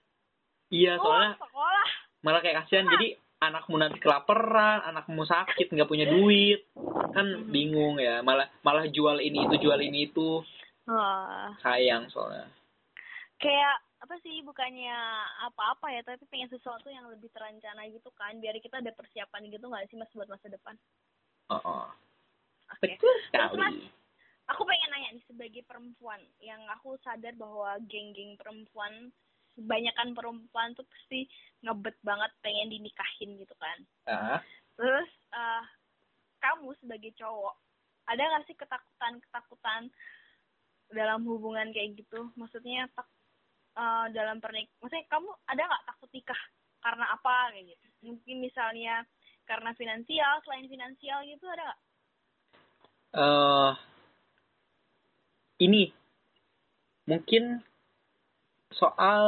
Iya, 0.69 0.99
oh 0.99 1.03
soalnya 1.03 1.33
sekolah. 1.37 1.87
malah 2.21 2.41
kayak 2.41 2.57
kasihan. 2.61 2.87
Jadi 2.89 3.07
anakmu 3.39 3.77
nanti 3.77 3.99
kelaparan, 3.99 4.83
anakmu 4.85 5.23
sakit, 5.23 5.71
nggak 5.71 5.87
punya 5.87 6.07
duit, 6.09 6.67
kan 7.13 7.27
bingung 7.47 7.97
ya. 7.97 8.19
Malah 8.21 8.51
malah 8.61 8.87
jual 8.87 9.19
ini 9.19 9.45
itu, 9.45 9.57
jual 9.61 9.79
ini 9.79 10.09
itu, 10.09 10.43
Wah, 10.87 11.55
sayang 11.61 12.09
soalnya. 12.09 12.49
kayak 13.37 13.77
apa 13.97 14.17
sih 14.21 14.41
bukannya 14.41 14.97
apa-apa 15.45 15.89
ya 15.89 16.01
tapi 16.01 16.25
pengen 16.27 16.49
sesuatu 16.49 16.89
yang 16.89 17.05
lebih 17.09 17.29
terencana 17.33 17.85
gitu 17.85 18.09
kan 18.13 18.33
biar 18.39 18.57
kita 18.57 18.81
ada 18.81 18.93
persiapan 18.93 19.49
gitu 19.49 19.69
nggak 19.69 19.89
sih 19.89 19.97
mas 19.97 20.09
buat 20.13 20.25
masa 20.27 20.49
depan 20.49 20.73
Oh, 21.47 21.61
oh. 21.61 21.85
oke 22.71 22.81
betul 22.81 23.13
Terus, 23.29 23.53
Mas, 23.55 23.77
sekali. 23.77 23.89
aku 24.47 24.63
pengen 24.65 24.89
nanya 24.89 25.09
nih 25.13 25.25
sebagai 25.25 25.63
perempuan 25.65 26.21
yang 26.41 26.65
aku 26.73 26.97
sadar 27.01 27.37
bahwa 27.37 27.77
geng-geng 27.85 28.37
perempuan 28.37 29.13
kebanyakan 29.57 30.13
perempuan 30.13 30.77
tuh 30.77 30.85
pasti 30.85 31.25
ngebet 31.65 31.97
banget 32.05 32.31
pengen 32.45 32.69
dinikahin 32.69 33.41
gitu 33.41 33.55
kan. 33.57 33.79
Ah, 34.07 34.41
terus 34.77 35.11
eh 35.33 35.65
kamu 36.45 36.77
sebagai 36.79 37.11
cowok 37.17 37.57
ada 38.07 38.23
nggak 38.23 38.45
sih 38.47 38.55
ketakutan 38.55 39.19
ketakutan 39.19 39.83
dalam 40.93 41.27
hubungan 41.27 41.75
kayak 41.75 41.99
gitu? 41.99 42.31
Maksudnya 42.39 42.87
tak, 42.95 43.09
eh, 43.75 44.07
dalam 44.15 44.39
pernik 44.39 44.71
maksudnya 44.79 45.09
kamu 45.11 45.31
ada 45.51 45.63
nggak 45.67 45.87
takut 45.89 46.11
nikah 46.13 46.43
karena 46.85 47.05
apa 47.11 47.51
kayak 47.51 47.67
gitu? 47.75 47.87
Mungkin 48.07 48.37
misalnya 48.45 49.03
karena 49.49 49.75
finansial 49.75 50.39
selain 50.45 50.71
finansial 50.71 51.25
gitu 51.27 51.45
ada 51.51 51.63
nggak? 51.73 51.81
Eh 53.17 53.73
ini. 55.67 55.89
Mungkin 57.07 57.63
soal 58.75 59.27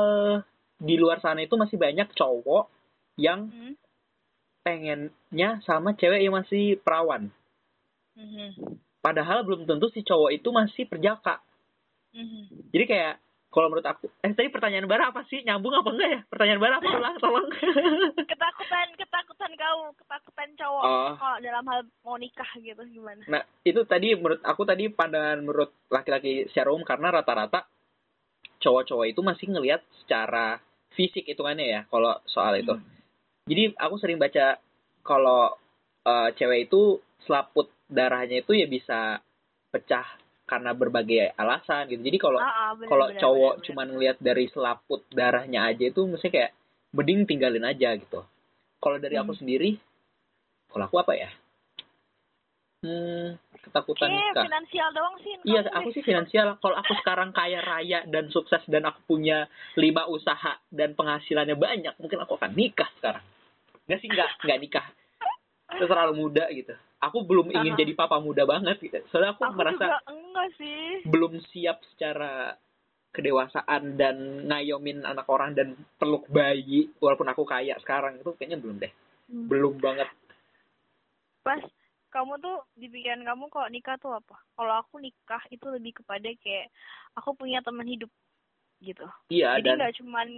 di 0.79 0.95
luar 0.95 1.19
sana 1.19 1.43
itu 1.43 1.55
masih 1.59 1.79
banyak 1.79 2.11
cowok 2.15 2.71
yang 3.19 3.51
hmm? 3.51 3.75
pengennya 4.63 5.59
sama 5.67 5.95
cewek 5.99 6.23
yang 6.23 6.35
masih 6.39 6.79
perawan. 6.83 7.31
Mhm. 8.15 8.79
Padahal 8.99 9.47
belum 9.47 9.67
tentu 9.67 9.91
si 9.95 10.03
cowok 10.03 10.31
itu 10.35 10.49
masih 10.51 10.87
perjaka. 10.87 11.43
Mhm. 12.15 12.71
Jadi 12.75 12.85
kayak 12.87 13.15
kalau 13.49 13.73
menurut 13.73 13.87
aku, 13.89 14.13
eh 14.21 14.33
tadi 14.37 14.53
pertanyaan 14.53 14.85
Bara 14.85 15.09
apa 15.09 15.25
sih? 15.25 15.41
Nyambung 15.41 15.73
apa 15.73 15.89
enggak 15.89 16.11
ya? 16.13 16.21
Pertanyaan 16.29 16.61
Bara 16.61 16.75
apa 16.85 16.89
ulang 16.93 17.17
tolong. 17.17 17.49
ketakutan 18.31 18.89
ketakutan 18.95 19.51
kau 19.57 19.81
ketakutan 19.97 20.49
cowok 20.55 20.85
Oh. 20.85 21.13
kalau 21.17 21.39
dalam 21.41 21.65
hal 21.67 21.81
mau 22.05 22.15
nikah 22.21 22.47
gitu 22.61 22.83
gimana 22.87 23.23
nah, 23.27 23.43
itu 23.65 23.83
tadi 23.89 24.15
menurut 24.15 24.45
aku 24.45 24.63
tadi 24.63 24.87
pandangan 24.93 25.43
menurut 25.43 25.75
laki-laki 25.91 26.47
secara 26.53 26.71
umum 26.71 26.87
karena 26.87 27.09
rata-rata 27.11 27.67
cowok-cowok 28.69 29.07
itu 29.09 29.21
masih 29.25 29.47
ngelihat 29.49 29.81
secara 30.05 30.61
fisik 30.93 31.25
hitungannya 31.25 31.65
ya 31.65 31.81
kalau 31.89 32.21
soal 32.29 32.53
itu. 32.61 32.77
Hmm. 32.77 32.85
Jadi 33.49 33.73
aku 33.81 33.97
sering 33.97 34.21
baca 34.21 34.61
kalau 35.01 35.57
eh, 36.05 36.29
cewek 36.37 36.69
itu 36.69 37.01
selaput 37.25 37.73
darahnya 37.89 38.45
itu 38.45 38.53
ya 38.53 38.69
bisa 38.69 39.25
pecah 39.73 40.05
karena 40.49 40.73
berbagai 40.77 41.33
alasan 41.37 41.89
gitu. 41.89 42.01
Jadi 42.05 42.19
kalau 42.21 42.41
ah, 42.41 42.73
bener, 42.77 42.89
kalau 42.89 43.07
cowok 43.17 43.55
bener, 43.57 43.65
cuman 43.69 43.87
ngelihat 43.97 44.17
dari 44.21 44.45
selaput 44.53 45.01
darahnya 45.13 45.65
aja 45.65 45.89
itu 45.89 46.05
mesti 46.05 46.29
kayak 46.29 46.53
mending 46.93 47.25
tinggalin 47.29 47.65
aja 47.65 47.97
gitu. 47.97 48.25
Kalau 48.81 48.97
dari 48.97 49.17
aku 49.21 49.37
Hmm. 49.37 49.41
sendiri, 49.45 49.77
kalau 50.73 50.89
aku 50.89 50.97
apa 51.01 51.13
ya? 51.17 51.29
Hmm, 52.79 53.35
ketakutan 53.59 54.07
Kayak 54.07 54.23
nikah. 54.31 54.45
finansial 54.47 54.89
doang 54.95 55.17
sih. 55.19 55.35
Iya, 55.43 55.67
aku 55.75 55.89
sih 55.91 56.03
finansial. 56.07 56.63
Kalau 56.63 56.77
aku 56.79 56.95
sekarang 56.95 57.35
kaya 57.35 57.59
raya 57.59 58.07
dan 58.07 58.31
sukses 58.31 58.63
dan 58.71 58.87
aku 58.87 59.03
punya 59.05 59.51
lima 59.75 60.07
usaha 60.07 60.63
dan 60.71 60.95
penghasilannya 60.95 61.59
banyak, 61.59 61.95
mungkin 61.99 62.23
aku 62.23 62.39
akan 62.39 62.55
nikah 62.55 62.87
sekarang. 62.95 63.25
Enggak 63.85 63.99
sih, 63.99 64.09
enggak, 64.09 64.31
enggak 64.47 64.59
nikah. 64.63 64.87
Itu 65.75 65.85
terlalu 65.85 66.15
muda 66.17 66.47
gitu. 66.55 66.71
Aku 66.99 67.23
belum 67.23 67.51
ingin 67.51 67.75
Aha. 67.75 67.81
jadi 67.83 67.93
papa 67.95 68.23
muda 68.23 68.47
banget 68.47 68.79
gitu. 68.79 68.99
Soalnya 69.11 69.35
aku, 69.35 69.43
Aku 69.43 69.59
merasa 69.59 69.75
juga 69.83 69.99
enggak 70.07 70.49
sih. 70.55 71.03
belum 71.03 71.33
siap 71.51 71.83
secara 71.95 72.55
kedewasaan 73.11 73.99
dan 73.99 74.17
ngayomin 74.47 75.03
anak 75.03 75.27
orang 75.27 75.51
dan 75.51 75.75
peluk 75.99 76.31
bayi 76.31 76.95
walaupun 76.99 77.27
aku 77.27 77.43
kaya 77.43 77.75
sekarang 77.83 78.23
itu 78.23 78.31
kayaknya 78.39 78.59
belum 78.63 78.77
deh. 78.79 78.93
Hmm. 79.27 79.47
Belum 79.51 79.75
banget. 79.79 80.07
Pas 81.43 81.59
kamu 82.19 82.35
tuh 82.43 82.57
di 82.75 82.91
pikiran 82.91 83.23
kamu 83.23 83.47
kalau 83.47 83.69
nikah 83.71 83.95
tuh 84.03 84.19
apa? 84.19 84.35
Kalau 84.59 84.75
aku 84.83 84.99
nikah 84.99 85.43
itu 85.55 85.67
lebih 85.71 86.03
kepada 86.03 86.27
kayak 86.43 86.67
aku 87.15 87.39
punya 87.39 87.63
teman 87.63 87.87
hidup 87.87 88.11
gitu. 88.83 89.07
Iya 89.31 89.55
Jadi 89.63 89.69
dan 89.71 89.77
nggak 89.79 89.95
cuman 90.03 90.29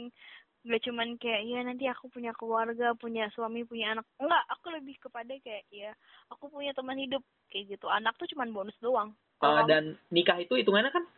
nggak 0.61 0.83
cuman 0.85 1.09
kayak 1.17 1.43
ya 1.49 1.59
nanti 1.65 1.85
aku 1.89 2.13
punya 2.13 2.37
keluarga, 2.37 2.93
punya 2.93 3.33
suami, 3.33 3.65
punya 3.65 3.97
anak. 3.97 4.05
Enggak, 4.21 4.45
aku 4.53 4.67
lebih 4.77 5.01
kepada 5.01 5.33
kayak 5.41 5.65
ya 5.73 5.97
aku 6.29 6.53
punya 6.53 6.77
teman 6.77 7.01
hidup 7.01 7.25
kayak 7.49 7.77
gitu. 7.77 7.89
Anak 7.89 8.13
tuh 8.21 8.29
cuman 8.29 8.53
bonus 8.53 8.77
doang. 8.85 9.17
uh, 9.41 9.65
dan 9.65 9.97
nikah 10.13 10.37
itu 10.37 10.53
hitungannya 10.53 10.93
kan 10.93 11.09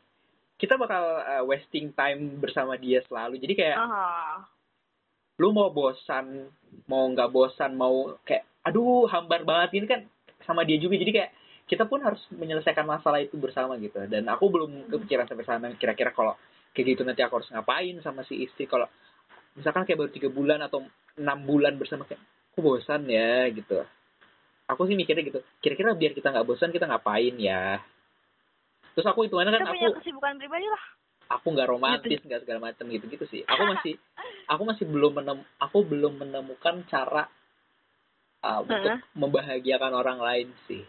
kita 0.63 0.79
bakal 0.79 1.03
uh, 1.27 1.43
wasting 1.43 1.91
time 1.99 2.39
bersama 2.39 2.79
dia 2.79 3.03
selalu. 3.11 3.43
Jadi 3.43 3.55
kayak 3.59 3.77
Aha. 3.83 4.47
lu 5.43 5.51
mau 5.51 5.75
bosan, 5.75 6.47
mau 6.87 7.03
nggak 7.11 7.35
bosan, 7.35 7.75
mau 7.75 8.15
kayak 8.23 8.47
aduh 8.63 9.11
hambar 9.11 9.43
banget 9.43 9.83
ini 9.83 9.87
kan 9.91 10.07
sama 10.45 10.67
dia 10.67 10.79
juga. 10.79 10.99
Jadi 10.99 11.13
kayak 11.13 11.31
kita 11.67 11.87
pun 11.87 12.03
harus 12.03 12.21
menyelesaikan 12.35 12.85
masalah 12.85 13.23
itu 13.23 13.39
bersama 13.39 13.79
gitu. 13.79 13.99
Dan 14.11 14.27
aku 14.29 14.51
belum 14.51 14.91
kepikiran 14.91 15.27
sampai 15.31 15.47
sana 15.47 15.67
kira-kira 15.79 16.11
kalau 16.11 16.35
kayak 16.73 16.97
gitu 16.97 17.03
nanti 17.05 17.21
aku 17.23 17.41
harus 17.41 17.51
ngapain 17.53 17.97
sama 18.01 18.25
si 18.25 18.43
istri 18.43 18.65
kalau 18.65 18.89
misalkan 19.57 19.85
kayak 19.85 19.99
baru 20.01 20.11
tiga 20.11 20.29
bulan 20.33 20.65
atau 20.65 20.83
enam 21.21 21.39
bulan 21.45 21.77
bersama 21.77 22.09
kayak 22.09 22.21
aku 22.53 22.61
bosan 22.61 23.05
ya 23.09 23.49
gitu. 23.53 23.85
Aku 24.69 24.89
sih 24.89 24.97
mikirnya 24.97 25.25
gitu. 25.25 25.41
Kira-kira 25.61 25.93
biar 25.93 26.13
kita 26.17 26.33
nggak 26.33 26.47
bosan 26.49 26.73
kita 26.73 26.89
ngapain 26.89 27.37
ya? 27.37 27.81
Terus 28.93 29.07
aku 29.09 29.25
hitungannya 29.25 29.53
kan 29.57 29.63
Kita 29.65 29.73
aku 29.73 30.01
kesibukan 30.05 30.37
pribadi 30.37 30.69
lah. 30.69 30.85
aku 31.33 31.49
nggak 31.57 31.65
romantis 31.65 32.21
nggak 32.21 32.45
segala 32.45 32.61
macam 32.61 32.85
gitu 32.93 33.09
gitu 33.09 33.25
sih 33.25 33.41
aku 33.49 33.65
masih 33.65 33.97
aku 34.53 34.63
masih 34.69 34.85
belum 34.85 35.17
menem 35.17 35.41
aku 35.57 35.81
belum 35.81 36.21
menemukan 36.21 36.85
cara 36.93 37.25
uh, 38.43 38.59
untuk 38.63 38.77
Heeh. 38.77 38.99
membahagiakan 39.17 39.93
orang 39.95 40.19
lain 40.19 40.49
sih. 40.69 40.83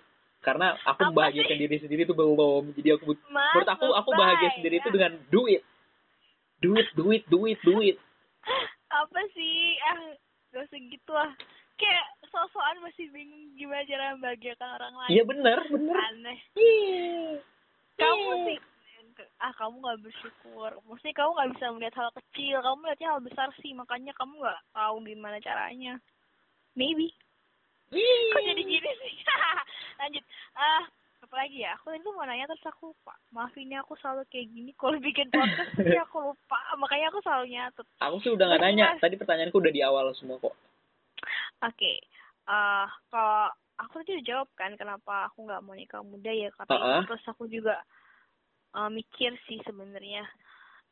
Karena 0.43 0.75
aku 0.83 1.07
Apa 1.07 1.09
membahagiakan 1.13 1.55
diri 1.55 1.77
sendiri 1.79 2.03
itu 2.03 2.11
belum. 2.11 2.75
Jadi 2.75 2.89
aku 2.99 3.15
Mas, 3.31 3.55
menurut 3.55 3.69
aku 3.71 3.87
aku 3.95 4.09
bahagia 4.11 4.51
lebay, 4.51 4.55
sendiri 4.59 4.75
ya. 4.75 4.81
itu 4.83 4.89
dengan 4.91 5.13
duit. 5.31 5.61
Duit 6.59 6.87
duit 6.97 7.23
duit 7.31 7.59
duit. 7.63 7.95
Apa 8.91 9.19
sih? 9.31 9.79
Ah 9.87 10.11
gak 10.53 10.69
usah 10.69 10.79
gitu 10.85 11.11
lah 11.15 11.31
kayak 11.73 12.05
sosokan 12.29 12.77
masih 12.85 13.09
bingung 13.09 13.49
gimana 13.57 13.81
cara 13.89 14.13
membahagiakan 14.13 14.69
orang 14.77 14.93
lain. 14.93 15.11
Iya 15.11 15.23
benar 15.25 15.57
benar 15.69 15.97
aneh. 16.11 16.39
Ih. 16.59 17.41
kamu 17.97 18.29
Ih. 18.29 18.41
sih 18.49 18.57
ah 19.41 19.53
kamu 19.57 19.75
nggak 19.81 20.01
bersyukur. 20.01 20.71
Maksudnya 20.89 21.15
kamu 21.17 21.29
nggak 21.37 21.51
bisa 21.57 21.65
melihat 21.73 21.95
hal 22.01 22.09
kecil. 22.17 22.55
Kamu 22.61 22.77
melihatnya 22.81 23.09
hal 23.13 23.21
besar 23.21 23.47
sih. 23.61 23.71
Makanya 23.77 24.11
kamu 24.17 24.41
nggak 24.41 24.59
tahu 24.73 24.95
gimana 25.05 25.37
caranya. 25.41 25.93
Maybe 26.73 27.13
kok 28.01 28.41
jadi 28.41 28.61
gini 28.63 28.91
sih? 28.97 29.13
Lanjut. 30.01 30.23
Ah 30.57 30.83
apa 31.23 31.35
lagi 31.39 31.63
ya? 31.63 31.73
Aku 31.79 31.95
itu 31.95 32.09
mau 32.11 32.27
nanya 32.27 32.45
terus 32.51 32.65
aku 32.67 32.91
lupa 32.91 33.15
maafin 33.31 33.71
ya 33.71 33.79
aku 33.81 33.95
selalu 33.97 34.27
kayak 34.29 34.51
gini 34.51 34.71
kalau 34.75 34.99
bikin 34.99 35.31
podcast 35.31 35.71
pasti 35.77 35.97
aku 36.05 36.17
lupa. 36.31 36.57
Makanya 36.77 37.09
aku 37.09 37.19
selalu 37.23 37.45
nyatet. 37.53 37.87
Aku 38.03 38.15
sih 38.21 38.31
udah 38.33 38.47
Terus 38.53 38.61
nanya. 38.61 38.85
tadi 38.99 39.15
pertanyaanku 39.17 39.57
udah 39.57 39.73
di 39.73 39.81
awal 39.81 40.11
semua 40.13 40.37
kok. 40.37 40.53
Oke, 41.63 41.91
eh 42.49 42.87
kalau 43.07 43.47
aku 43.79 43.93
tadi 44.03 44.19
udah 44.19 44.25
jawab 44.27 44.49
kan 44.59 44.71
kenapa 44.75 45.31
aku 45.31 45.47
nggak 45.47 45.63
mau 45.63 45.73
nikah 45.73 46.03
muda 46.03 46.29
ya? 46.29 46.51
Kata 46.53 46.75
Uh-uh. 46.75 47.01
terus 47.07 47.23
aku 47.25 47.47
juga 47.47 47.79
eh, 48.75 48.89
mikir 48.91 49.31
sih 49.47 49.63
sebenarnya. 49.63 50.27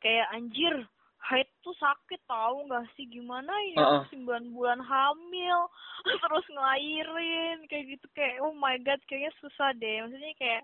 Kayak 0.02 0.28
anjir 0.34 0.74
haid 1.22 1.48
tuh 1.62 1.76
sakit 1.78 2.22
tahu 2.26 2.66
nggak 2.66 2.86
sih? 2.98 3.06
Gimana 3.06 3.54
ya? 3.72 4.04
Sembilan 4.10 4.50
bulan 4.52 4.82
hamil 4.82 5.60
terus 6.22 6.46
ngelahirin 6.50 7.70
kayak 7.70 7.86
gitu. 7.98 8.06
Kayak 8.18 8.42
oh 8.42 8.54
my 8.58 8.76
god 8.82 9.00
kayaknya 9.06 9.32
susah 9.38 9.70
deh. 9.78 10.02
Maksudnya 10.02 10.34
kayak 10.38 10.64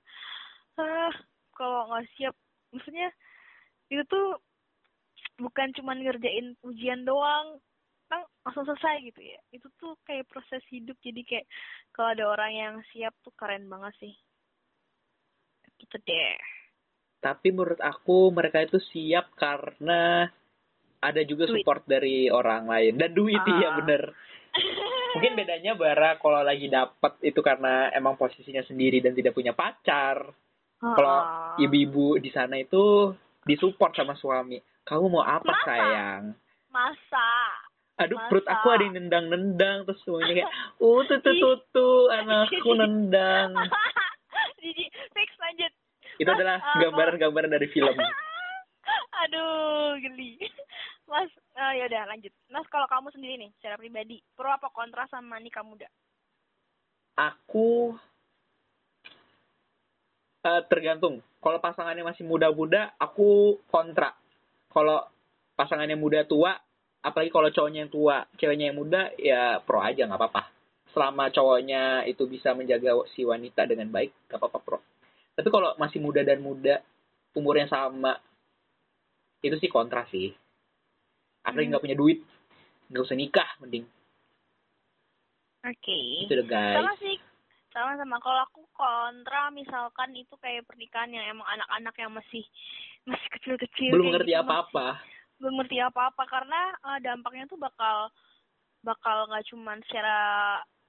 ah 0.82 1.14
kalau 1.54 1.90
nggak 1.94 2.06
siap. 2.18 2.36
Maksudnya 2.74 3.08
itu 3.88 4.04
tuh 4.10 4.42
bukan 5.38 5.70
cuman 5.78 6.02
ngerjain 6.02 6.58
ujian 6.66 7.06
doang. 7.06 7.62
Kan 8.08 8.24
langsung 8.42 8.66
selesai 8.66 9.04
gitu 9.14 9.22
ya. 9.22 9.40
Itu 9.54 9.70
tuh 9.78 9.94
kayak 10.10 10.26
proses 10.26 10.64
hidup. 10.74 10.98
Jadi 11.06 11.22
kayak 11.22 11.46
kalau 11.94 12.18
ada 12.18 12.26
orang 12.34 12.52
yang 12.54 12.76
siap 12.92 13.14
tuh 13.22 13.34
keren 13.38 13.70
banget 13.70 13.94
sih. 14.02 14.14
Gitu 15.78 15.96
deh. 16.02 16.38
Tapi 17.18 17.50
menurut 17.50 17.82
aku 17.82 18.30
mereka 18.30 18.62
itu 18.62 18.78
siap 18.78 19.34
karena 19.38 20.30
ada 20.98 21.22
juga 21.22 21.46
Duit. 21.46 21.62
support 21.62 21.86
dari 21.86 22.28
orang 22.28 22.66
lain 22.66 22.98
dan 22.98 23.14
duit 23.14 23.38
Ah. 23.38 23.48
iya 23.54 23.70
bener 23.76 24.02
mungkin 25.14 25.34
bedanya 25.34 25.74
bara 25.74 26.18
kalau 26.18 26.42
lagi 26.42 26.68
dapat 26.68 27.22
itu 27.22 27.40
karena 27.40 27.90
emang 27.92 28.18
posisinya 28.18 28.62
sendiri 28.64 29.00
dan 29.00 29.14
tidak 29.14 29.34
punya 29.34 29.54
pacar 29.54 30.34
kalau 30.78 31.18
Ah. 31.18 31.54
ibu-ibu 31.58 32.18
di 32.18 32.30
sana 32.30 32.58
itu 32.58 33.14
disupport 33.46 33.94
sama 33.94 34.14
suami 34.14 34.58
kamu 34.84 35.06
mau 35.10 35.24
apa 35.24 35.46
Masa? 35.46 35.66
sayang 35.66 36.24
masa 36.70 37.32
aduh 37.98 38.18
Masa? 38.18 38.30
perut 38.30 38.46
aku 38.46 38.68
ada 38.70 38.84
yang 38.86 38.96
nendang-nendang 38.98 39.78
terus 39.86 40.00
semuanya 40.06 40.34
kayak 40.44 40.52
uh 40.78 41.00
tuh 41.06 41.20
tuh 41.72 41.98
anakku 42.18 42.72
nendang 42.74 43.54
jadi 44.62 44.84
fix 45.14 45.30
lanjut 45.38 45.72
itu 46.18 46.30
adalah 46.30 46.58
uh, 46.58 46.82
gambaran-gambaran 46.82 47.54
dari 47.54 47.68
film 47.70 47.94
aduh 49.26 49.98
geli 50.04 50.38
mas 51.10 51.32
eh, 51.56 51.74
ya 51.82 51.84
udah 51.90 52.04
lanjut 52.12 52.34
mas 52.54 52.68
kalau 52.70 52.86
kamu 52.86 53.10
sendiri 53.16 53.34
nih 53.40 53.52
secara 53.58 53.80
pribadi 53.80 54.22
pro 54.36 54.52
apa 54.52 54.70
kontra 54.70 55.08
sama 55.10 55.40
nikah 55.40 55.66
muda 55.66 55.88
aku 57.18 57.98
eh, 60.48 60.62
tergantung. 60.70 61.20
Kalau 61.42 61.60
pasangannya 61.60 62.04
masih 62.06 62.24
muda-muda, 62.24 62.94
aku 62.98 63.60
kontra. 63.68 64.14
Kalau 64.72 65.06
pasangannya 65.58 65.98
muda 65.98 66.24
tua, 66.24 66.54
apalagi 67.02 67.32
kalau 67.34 67.50
cowoknya 67.50 67.88
yang 67.88 67.92
tua, 67.92 68.18
ceweknya 68.38 68.72
yang 68.72 68.78
muda, 68.78 69.02
ya 69.18 69.60
pro 69.64 69.82
aja 69.82 70.06
nggak 70.06 70.20
apa-apa. 70.20 70.44
Selama 70.94 71.30
cowoknya 71.30 72.06
itu 72.10 72.26
bisa 72.26 72.54
menjaga 72.58 73.06
si 73.14 73.26
wanita 73.26 73.66
dengan 73.66 73.90
baik, 73.90 74.30
nggak 74.30 74.40
apa-apa 74.40 74.60
pro. 74.62 74.80
Tapi 75.38 75.50
kalau 75.54 75.78
masih 75.78 76.02
muda 76.02 76.26
dan 76.26 76.42
muda, 76.42 76.82
umurnya 77.38 77.70
sama, 77.70 78.18
itu 79.40 79.56
sih 79.58 79.70
kontra 79.70 80.06
sih. 80.10 80.34
Apalagi 81.42 81.68
Hmm. 81.68 81.72
nggak 81.76 81.84
punya 81.84 81.98
duit, 81.98 82.20
nggak 82.90 83.04
usah 83.04 83.16
nikah, 83.16 83.50
mending. 83.60 83.86
Oke. 85.64 86.00
Itu 86.24 86.34
deh 86.34 86.48
guys. 86.48 86.78
Sama 86.78 86.94
sih 86.98 87.16
sama-sama 87.68 88.18
kalau 88.18 88.42
aku 88.48 88.62
kontra 88.74 89.54
misalkan 89.54 90.10
itu 90.16 90.34
kayak 90.40 90.66
pernikahan 90.66 91.14
yang 91.14 91.30
emang 91.30 91.46
anak-anak 91.46 91.96
yang 92.00 92.10
masih 92.10 92.42
masih 93.06 93.30
kecil-kecil 93.38 93.94
Belum 93.94 94.10
ngerti 94.16 94.34
gitu, 94.34 94.42
apa-apa. 94.42 94.98
belum 95.38 95.54
ngerti 95.62 95.78
apa-apa 95.86 96.24
karena 96.26 96.62
eh, 96.74 97.00
dampaknya 97.06 97.46
tuh 97.46 97.60
bakal 97.62 98.10
bakal 98.82 99.30
nggak 99.30 99.46
cuman 99.54 99.78
secara 99.86 100.18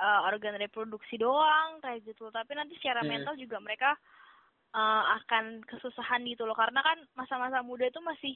eh, 0.00 0.20
organ 0.32 0.56
reproduksi 0.56 1.20
doang 1.20 1.76
kayak 1.84 2.08
gitu 2.08 2.32
tapi 2.32 2.56
nanti 2.56 2.72
secara 2.80 3.04
Hmm. 3.04 3.10
mental 3.12 3.36
juga 3.36 3.60
mereka 3.60 3.92
eh, 4.74 5.04
akan 5.22 5.64
kesusahan 5.64 6.24
gitu 6.28 6.44
loh. 6.44 6.56
Karena 6.56 6.80
kan 6.84 6.98
masa-masa 7.14 7.64
muda 7.64 7.88
itu 7.88 8.00
masih 8.04 8.34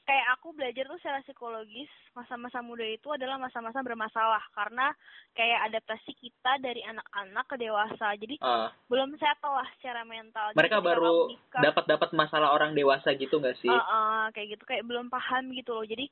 kayak 0.00 0.26
aku 0.34 0.50
belajar 0.56 0.90
tuh 0.90 0.98
secara 0.98 1.22
psikologis 1.22 1.86
masa-masa 2.18 2.58
muda 2.64 2.82
itu 2.82 3.06
adalah 3.14 3.38
masa-masa 3.38 3.84
bermasalah. 3.84 4.42
Karena 4.56 4.90
kayak 5.36 5.70
adaptasi 5.70 6.12
kita 6.18 6.58
dari 6.58 6.82
anak-anak 6.82 7.46
ke 7.46 7.56
dewasa. 7.60 8.06
Jadi 8.18 8.36
Ah, 8.42 8.74
belum 8.90 9.14
settle 9.20 9.54
lah 9.54 9.68
secara 9.78 10.02
mental. 10.02 10.50
Jadi 10.52 10.58
mereka 10.58 10.78
ketika 10.80 10.88
baru 10.90 11.14
dapat 11.62 11.84
dapat 11.86 12.10
masalah 12.16 12.50
orang 12.56 12.74
dewasa 12.74 13.14
gitu 13.14 13.38
nggak 13.38 13.58
sih? 13.62 13.70
Uh, 13.70 13.78
uh, 13.78 14.22
kayak 14.34 14.58
gitu. 14.58 14.64
Kayak 14.66 14.88
belum 14.88 15.12
paham 15.12 15.54
gitu 15.54 15.76
loh. 15.76 15.86
Jadi 15.86 16.10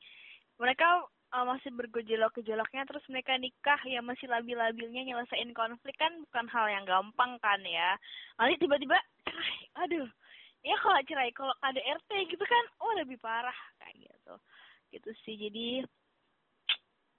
mereka 0.58 1.06
uh, 1.34 1.44
masih 1.44 1.70
bergejolak-gejolaknya 1.74 2.84
terus 2.88 3.04
mereka 3.12 3.36
nikah 3.36 3.80
ya 3.84 4.00
masih 4.04 4.26
labil-labilnya 4.30 5.04
nyelesain 5.04 5.50
konflik 5.52 5.96
kan 5.96 6.12
bukan 6.28 6.46
hal 6.48 6.66
yang 6.68 6.84
gampang 6.84 7.36
kan 7.40 7.60
ya. 7.64 7.96
Nanti 8.40 8.60
tiba-tiba 8.60 8.96
cerai. 9.24 9.60
Aduh 9.86 10.08
ya 10.66 10.74
kalau 10.82 11.00
cerai 11.06 11.30
kalau 11.30 11.54
KDRT 11.62 12.10
gitu 12.34 12.44
kan 12.44 12.64
oh 12.82 12.92
lebih 12.98 13.16
parah 13.20 13.56
kayak 13.80 14.08
gitu. 14.08 14.34
Gitu 14.92 15.10
sih 15.26 15.36
jadi 15.36 15.68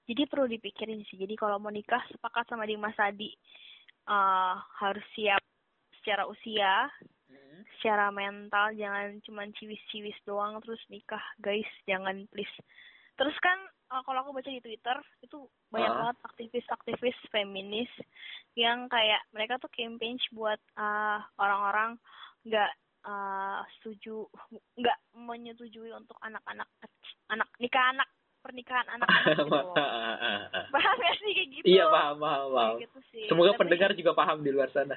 jadi 0.09 0.25
perlu 0.25 0.49
dipikirin 0.49 1.05
sih. 1.05 1.21
Jadi 1.21 1.37
kalau 1.37 1.61
mau 1.61 1.69
nikah 1.69 2.01
sepakat 2.09 2.49
sama 2.49 2.65
Dimas 2.65 2.97
Adi 2.97 3.29
uh, 4.09 4.57
harus 4.81 5.05
siap 5.13 5.41
secara 6.01 6.25
usia 6.25 6.89
Hmm. 7.29 7.61
secara 7.77 8.09
mental 8.09 8.73
jangan 8.73 9.21
cuman 9.21 9.53
ciwis-ciwis 9.53 10.17
doang 10.25 10.57
terus 10.65 10.81
nikah. 10.89 11.21
Guys 11.37 11.69
jangan 11.85 12.25
please. 12.33 12.49
Terus 13.13 13.37
kan 13.37 13.57
uh, 13.89 14.01
kalau 14.01 14.19
aku 14.21 14.31
baca 14.31 14.47
di 14.47 14.59
twitter 14.59 14.97
itu 15.19 15.37
banyak 15.67 15.89
Ah. 15.89 15.97
banget 15.99 16.17
aktivis-aktivis 16.23 17.17
feminis 17.29 17.91
yang 18.53 18.87
kayak 18.87 19.21
mereka 19.29 19.57
tuh 19.57 19.69
campaign 19.69 20.17
buat 20.31 20.57
uh, 20.75 21.19
orang-orang 21.35 21.97
nggak 22.43 22.71
uh, 23.03 23.59
setuju 23.77 24.25
nggak 24.75 24.97
menyetujui 25.13 25.91
untuk 25.91 26.17
anak-anak 26.19 26.67
anak 27.27 27.49
nikah 27.57 27.85
anak 27.91 28.09
pernikahan 28.39 28.87
anak-anak 28.95 29.35
gitu 29.35 29.45
loh. 29.45 29.75
paham 30.73 30.95
gak 30.97 31.15
sih 31.19 31.31
kayak 31.33 31.49
gitu 31.51 31.65
iya 31.67 31.83
paham 31.87 32.17
paham 32.17 32.47
paham. 32.49 32.75
Kayak 32.75 32.83
gitu 32.87 32.99
sih 33.11 33.25
Semoga 33.27 33.51
Tapi- 33.51 33.59
pendengar 33.61 33.91
juga 33.93 34.11
paham 34.13 34.37
di 34.41 34.51
luar 34.51 34.69
sana. 34.71 34.95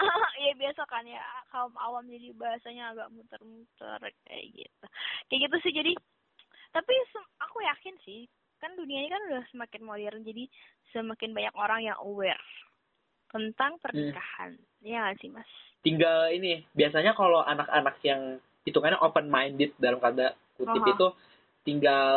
Iya 0.34 0.52
biasa 0.58 0.82
kan 0.84 1.06
ya 1.06 1.22
kaum 1.48 1.72
awam 1.78 2.04
jadi 2.04 2.34
bahasanya 2.34 2.92
agak 2.92 3.08
muter-muter 3.14 4.00
kayak 4.26 4.44
gitu. 4.52 4.86
Kayak 5.30 5.40
gitu 5.48 5.56
sih 5.62 5.72
jadi 5.72 5.92
tapi 6.74 6.94
aku 7.38 7.58
yakin 7.62 7.94
sih 8.02 8.26
kan 8.58 8.74
dunia 8.74 9.04
ini 9.04 9.10
kan 9.12 9.22
udah 9.30 9.44
semakin 9.54 9.82
modern 9.86 10.20
jadi 10.26 10.44
semakin 10.90 11.30
banyak 11.36 11.54
orang 11.54 11.80
yang 11.84 11.98
aware 12.00 12.40
tentang 13.30 13.76
pernikahan. 13.82 14.54
Ya 14.82 15.04
nggak 15.04 15.18
sih 15.20 15.30
Mas? 15.30 15.48
Tinggal 15.84 16.32
ini 16.32 16.64
biasanya 16.72 17.12
kalau 17.14 17.44
anak-anak 17.44 18.00
yang 18.02 18.40
hitungannya 18.64 18.98
open 19.04 19.28
minded 19.28 19.76
dalam 19.76 20.00
kata 20.00 20.32
kutip 20.56 20.80
Aha. 20.80 20.92
itu 20.96 21.06
tinggal 21.64 22.08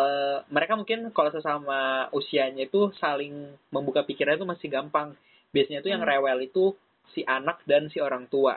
mereka 0.47 0.75
mungkin 0.79 1.11
kalau 1.11 1.31
sesama 1.31 2.07
usianya 2.15 2.67
itu 2.67 2.91
saling 2.99 3.55
membuka 3.71 4.07
pikirannya 4.07 4.39
itu 4.39 4.47
masih 4.47 4.67
gampang. 4.71 5.17
Biasanya 5.51 5.83
itu 5.83 5.89
yang 5.91 6.03
Hmm. 6.03 6.11
rewel 6.15 6.39
itu 6.47 6.75
si 7.11 7.23
anak 7.27 7.63
dan 7.67 7.91
si 7.91 7.99
orang 7.99 8.27
tua. 8.31 8.55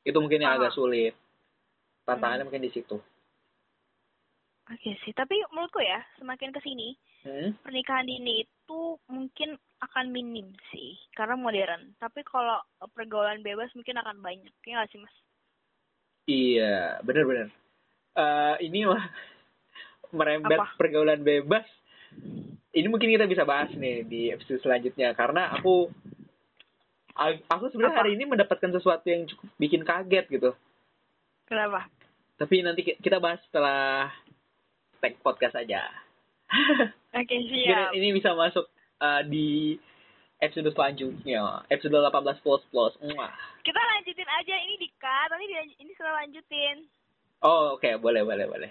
Itu 0.00 0.16
mungkin 0.20 0.40
yang 0.40 0.56
agak 0.56 0.72
sulit. 0.72 1.12
Tantangannya 2.08 2.44
Hmm. 2.44 2.48
mungkin 2.48 2.64
di 2.64 2.72
situ. 2.72 2.96
Oke 4.70 4.94
sih, 5.02 5.10
tapi 5.10 5.34
menurutku 5.50 5.82
ya 5.82 5.98
semakin 6.16 6.54
ke 6.54 6.62
sini 6.62 6.94
Hmm? 7.20 7.52
pernikahan 7.60 8.08
dini 8.08 8.48
itu 8.48 8.80
mungkin 9.04 9.52
akan 9.84 10.08
minim 10.08 10.56
sih 10.72 10.96
karena 11.12 11.36
modern. 11.36 11.92
Tapi 12.00 12.24
kalau 12.24 12.56
pergaulan 12.96 13.44
bebas 13.44 13.68
mungkin 13.76 14.00
akan 14.00 14.24
banyak. 14.24 14.48
Ya 14.64 14.80
nggak 14.80 14.88
sih 14.88 15.00
Mas? 15.04 15.16
Iya, 16.24 16.96
benar-benar. 17.04 17.52
Eh 18.16 18.56
ini 18.64 18.88
mah 18.88 19.04
merembet 20.16 20.64
Apa? 20.64 20.80
pergaulan 20.80 21.20
bebas. 21.20 21.68
Ini 22.72 22.88
mungkin 22.88 23.12
kita 23.12 23.28
bisa 23.28 23.44
bahas 23.44 23.68
nih 23.76 24.06
di 24.08 24.32
episode 24.32 24.64
selanjutnya 24.64 25.12
karena 25.12 25.52
aku 25.52 25.92
aku 27.50 27.64
sebenarnya 27.68 28.00
hari 28.00 28.16
ini 28.16 28.24
mendapatkan 28.24 28.70
sesuatu 28.72 29.04
yang 29.12 29.28
cukup 29.28 29.48
bikin 29.60 29.82
kaget 29.84 30.24
gitu. 30.30 30.50
Kenapa? 31.44 31.84
Tapi 32.40 32.64
nanti 32.64 32.80
ki- 32.80 32.98
kita 33.02 33.20
bahas 33.20 33.42
setelah 33.44 34.08
tag 35.00 35.16
podcast 35.24 35.56
aja. 35.56 35.88
Oke 37.18 37.36
Biar 37.48 37.90
siap. 37.90 37.96
ini 37.96 38.14
bisa 38.14 38.36
masuk 38.36 38.68
eh, 39.00 39.22
di 39.26 39.48
episode 40.40 40.70
selanjutnya, 40.72 41.64
episode 41.68 41.96
18 41.96 42.44
plus 42.44 42.62
plus. 42.72 42.94
Mwah. 43.00 43.32
Kita 43.60 43.76
lanjutin 43.76 44.30
aja 44.30 44.54
ini 44.56 44.74
di 44.80 44.88
cut, 44.96 45.28
nanti 45.28 45.46
ini 45.80 45.92
setelah 45.96 46.24
lanjutin. 46.24 46.88
Oh, 47.40 47.76
oke, 47.76 47.88
boleh 48.00 48.24
boleh 48.24 48.46
boleh. 48.48 48.70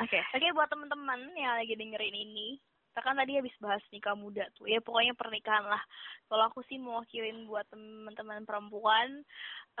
Oke. 0.00 0.18
Oke 0.20 0.46
buat 0.56 0.68
teman-teman 0.68 1.32
yang 1.36 1.56
lagi 1.56 1.76
dengerin 1.76 2.16
ini, 2.16 2.60
kita 2.92 3.00
kan 3.04 3.16
tadi 3.16 3.40
habis 3.40 3.54
bahas 3.60 3.80
nikah 3.92 4.16
muda 4.16 4.44
tuh. 4.56 4.68
Ya 4.68 4.80
pokoknya 4.84 5.16
pernikahan 5.16 5.64
lah. 5.64 5.80
Kalau 6.28 6.48
aku 6.48 6.60
sih 6.68 6.76
mau 6.80 7.00
wakilin 7.00 7.48
buat 7.48 7.64
teman-teman 7.72 8.44
perempuan, 8.48 9.24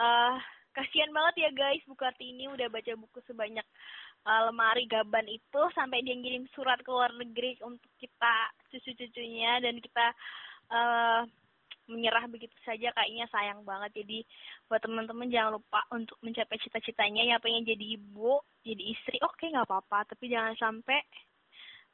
eh 0.00 0.36
kasihan 0.72 1.12
banget 1.12 1.48
ya 1.48 1.50
guys, 1.52 1.84
buku 1.84 2.04
ini 2.24 2.48
udah 2.48 2.68
baca 2.72 2.92
buku 2.96 3.20
sebanyak 3.28 3.64
eh, 4.26 4.42
lemari 4.48 4.84
gaban 4.86 5.26
itu 5.26 5.62
sampai 5.74 6.02
dia 6.06 6.14
ngirim 6.14 6.46
surat 6.54 6.78
ke 6.82 6.90
luar 6.90 7.12
negeri 7.14 7.58
untuk 7.62 7.90
kita 7.98 8.34
cucu-cucunya 8.70 9.60
dan 9.62 9.78
kita 9.78 10.06
eh 10.72 11.22
menyerah 11.90 12.24
begitu 12.30 12.54
saja 12.62 12.94
kayaknya 12.94 13.26
sayang 13.28 13.66
banget. 13.66 14.02
Jadi 14.02 14.22
buat 14.70 14.80
teman-teman 14.82 15.28
jangan 15.28 15.58
lupa 15.58 15.82
untuk 15.90 16.16
mencapai 16.22 16.58
cita-citanya. 16.62 17.26
Yang 17.26 17.40
pengen 17.42 17.64
jadi 17.66 17.84
ibu 17.98 18.38
jadi 18.62 18.82
istri 18.94 19.18
oke 19.22 19.42
nggak 19.42 19.66
apa-apa. 19.66 20.06
Tapi 20.14 20.30
jangan 20.30 20.54
sampai 20.58 21.00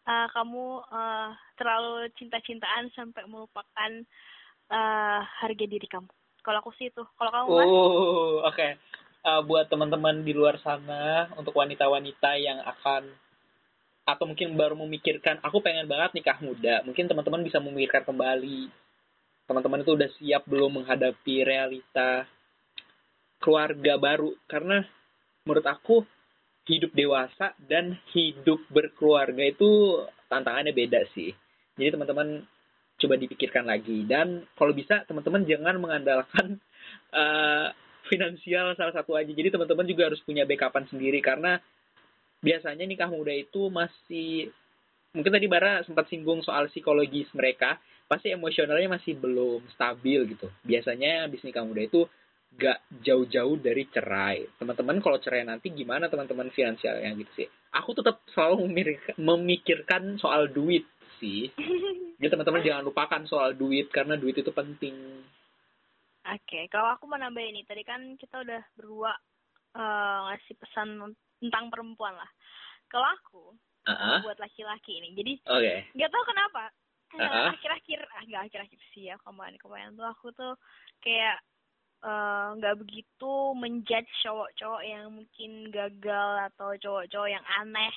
uh, 0.09 0.27
kamu 0.33 0.67
uh, 0.89 1.31
terlalu 1.57 2.13
cinta-cintaan 2.21 2.93
sampai 2.93 3.25
melupakan 3.27 3.93
uh, 4.73 5.21
harga 5.25 5.65
diri 5.65 5.89
kamu. 5.89 6.09
Kalau 6.45 6.59
aku 6.61 6.73
sih 6.77 6.89
itu. 6.93 7.03
Kalau 7.17 7.31
kamu 7.33 7.49
Oh, 7.65 8.45
oke. 8.45 8.69
Eh, 9.19 9.43
buat 9.43 9.67
teman-teman 9.67 10.23
di 10.23 10.31
luar 10.31 10.63
sana, 10.63 11.27
untuk 11.35 11.51
wanita-wanita 11.59 12.39
yang 12.39 12.63
akan 12.63 13.11
atau 14.09 14.25
mungkin 14.25 14.57
baru 14.57 14.73
memikirkan, 14.73 15.43
aku 15.45 15.61
pengen 15.61 15.85
banget 15.85 16.17
nikah 16.17 16.39
muda. 16.41 16.81
Mungkin 16.87 17.11
teman-teman 17.11 17.45
bisa 17.45 17.61
memikirkan 17.61 18.09
kembali. 18.09 18.73
Teman-teman 19.45 19.85
itu 19.85 19.93
udah 19.93 20.11
siap 20.17 20.43
belum 20.49 20.81
menghadapi 20.81 21.45
realita 21.45 22.25
keluarga 23.37 24.01
baru? 24.01 24.33
Karena 24.49 24.81
menurut 25.45 25.67
aku 25.67 25.97
hidup 26.65 26.97
dewasa 26.97 27.53
dan 27.69 28.01
hidup 28.17 28.65
berkeluarga 28.73 29.45
itu 29.45 30.05
tantangannya 30.33 30.73
beda 30.73 31.05
sih. 31.13 31.37
Jadi 31.77 32.01
teman-teman 32.01 32.49
coba 32.99 33.15
dipikirkan 33.21 33.65
lagi 33.69 34.09
dan 34.09 34.49
kalau 34.57 34.73
bisa 34.73 35.05
teman-teman 35.05 35.45
jangan 35.45 35.77
mengandalkan 35.77 36.61
eh, 37.21 37.67
finansial 38.09 38.75
salah 38.75 38.95
satu 38.97 39.15
aja. 39.15 39.31
Jadi 39.31 39.55
teman-teman 39.55 39.87
juga 39.87 40.09
harus 40.09 40.21
punya 40.25 40.49
backupan 40.49 40.89
sendiri 40.89 41.21
karena 41.21 41.61
biasanya 42.41 42.85
nikah 42.89 43.11
muda 43.11 43.35
itu 43.35 43.69
masih 43.69 44.51
mungkin 45.13 45.33
tadi 45.35 45.47
Bara 45.49 45.83
sempat 45.85 46.07
singgung 46.09 46.45
soal 46.45 46.69
psikologis 46.73 47.29
mereka, 47.35 47.81
pasti 48.07 48.33
emosionalnya 48.33 48.99
masih 48.99 49.17
belum 49.19 49.65
stabil 49.73 50.37
gitu. 50.37 50.49
Biasanya 50.65 51.29
habis 51.29 51.43
nikah 51.45 51.65
muda 51.65 51.85
itu 51.85 52.09
gak 52.57 52.81
jauh-jauh 53.05 53.61
dari 53.61 53.85
cerai. 53.93 54.49
Teman-teman 54.57 55.05
kalau 55.05 55.21
cerai 55.21 55.45
nanti 55.45 55.69
gimana 55.69 56.09
teman-teman 56.09 56.49
finansialnya 56.49 57.13
gitu 57.21 57.45
sih. 57.45 57.49
Aku 57.77 57.93
tetap 57.93 58.25
selalu 58.33 58.65
memikirkan, 58.65 59.15
memikirkan 59.21 60.03
soal 60.17 60.49
duit 60.49 60.89
sih. 61.21 61.53
Jadi 62.19 62.31
teman-teman 62.33 62.65
jangan 62.65 62.83
lupakan 62.83 63.23
soal 63.29 63.55
duit 63.55 63.93
karena 63.93 64.17
duit 64.17 64.35
itu 64.41 64.51
penting. 64.51 64.97
Oke, 66.29 66.69
kalau 66.69 66.93
aku 66.93 67.09
mau 67.09 67.17
nambahin 67.17 67.57
nih, 67.57 67.65
tadi 67.65 67.83
kan 67.87 68.01
kita 68.21 68.45
udah 68.45 68.61
berdua 68.77 69.13
eh, 69.77 70.19
ngasih 70.29 70.55
pesan 70.61 70.89
tentang 71.41 71.65
perempuan 71.73 72.17
lah. 72.17 72.31
Kalau 72.89 73.09
aku, 73.09 73.43
Ah, 73.89 74.21
buat 74.21 74.37
laki-laki 74.37 75.01
ini, 75.01 75.17
jadi 75.17 75.33
nggak 75.97 76.11
tahu 76.13 76.25
kenapa, 76.29 76.65
Ah. 77.17 77.49
akhir-akhir, 77.57 78.01
ah 78.13 78.23
nggak 78.29 78.43
akhir-akhir 78.53 78.81
sih 78.93 79.09
ya, 79.09 79.17
kemarin-kemarin 79.25 79.97
tuh 79.97 80.05
aku 80.05 80.29
tuh 80.37 80.53
kayak 81.01 81.41
eh, 82.05 82.49
nggak 82.61 82.77
begitu 82.85 83.33
menjudge 83.57 84.11
cowok-cowok 84.23 84.83
yang 84.85 85.09
mungkin 85.11 85.51
gagal 85.73 86.31
atau 86.53 86.77
cowok-cowok 86.77 87.31
yang 87.33 87.45
aneh, 87.65 87.95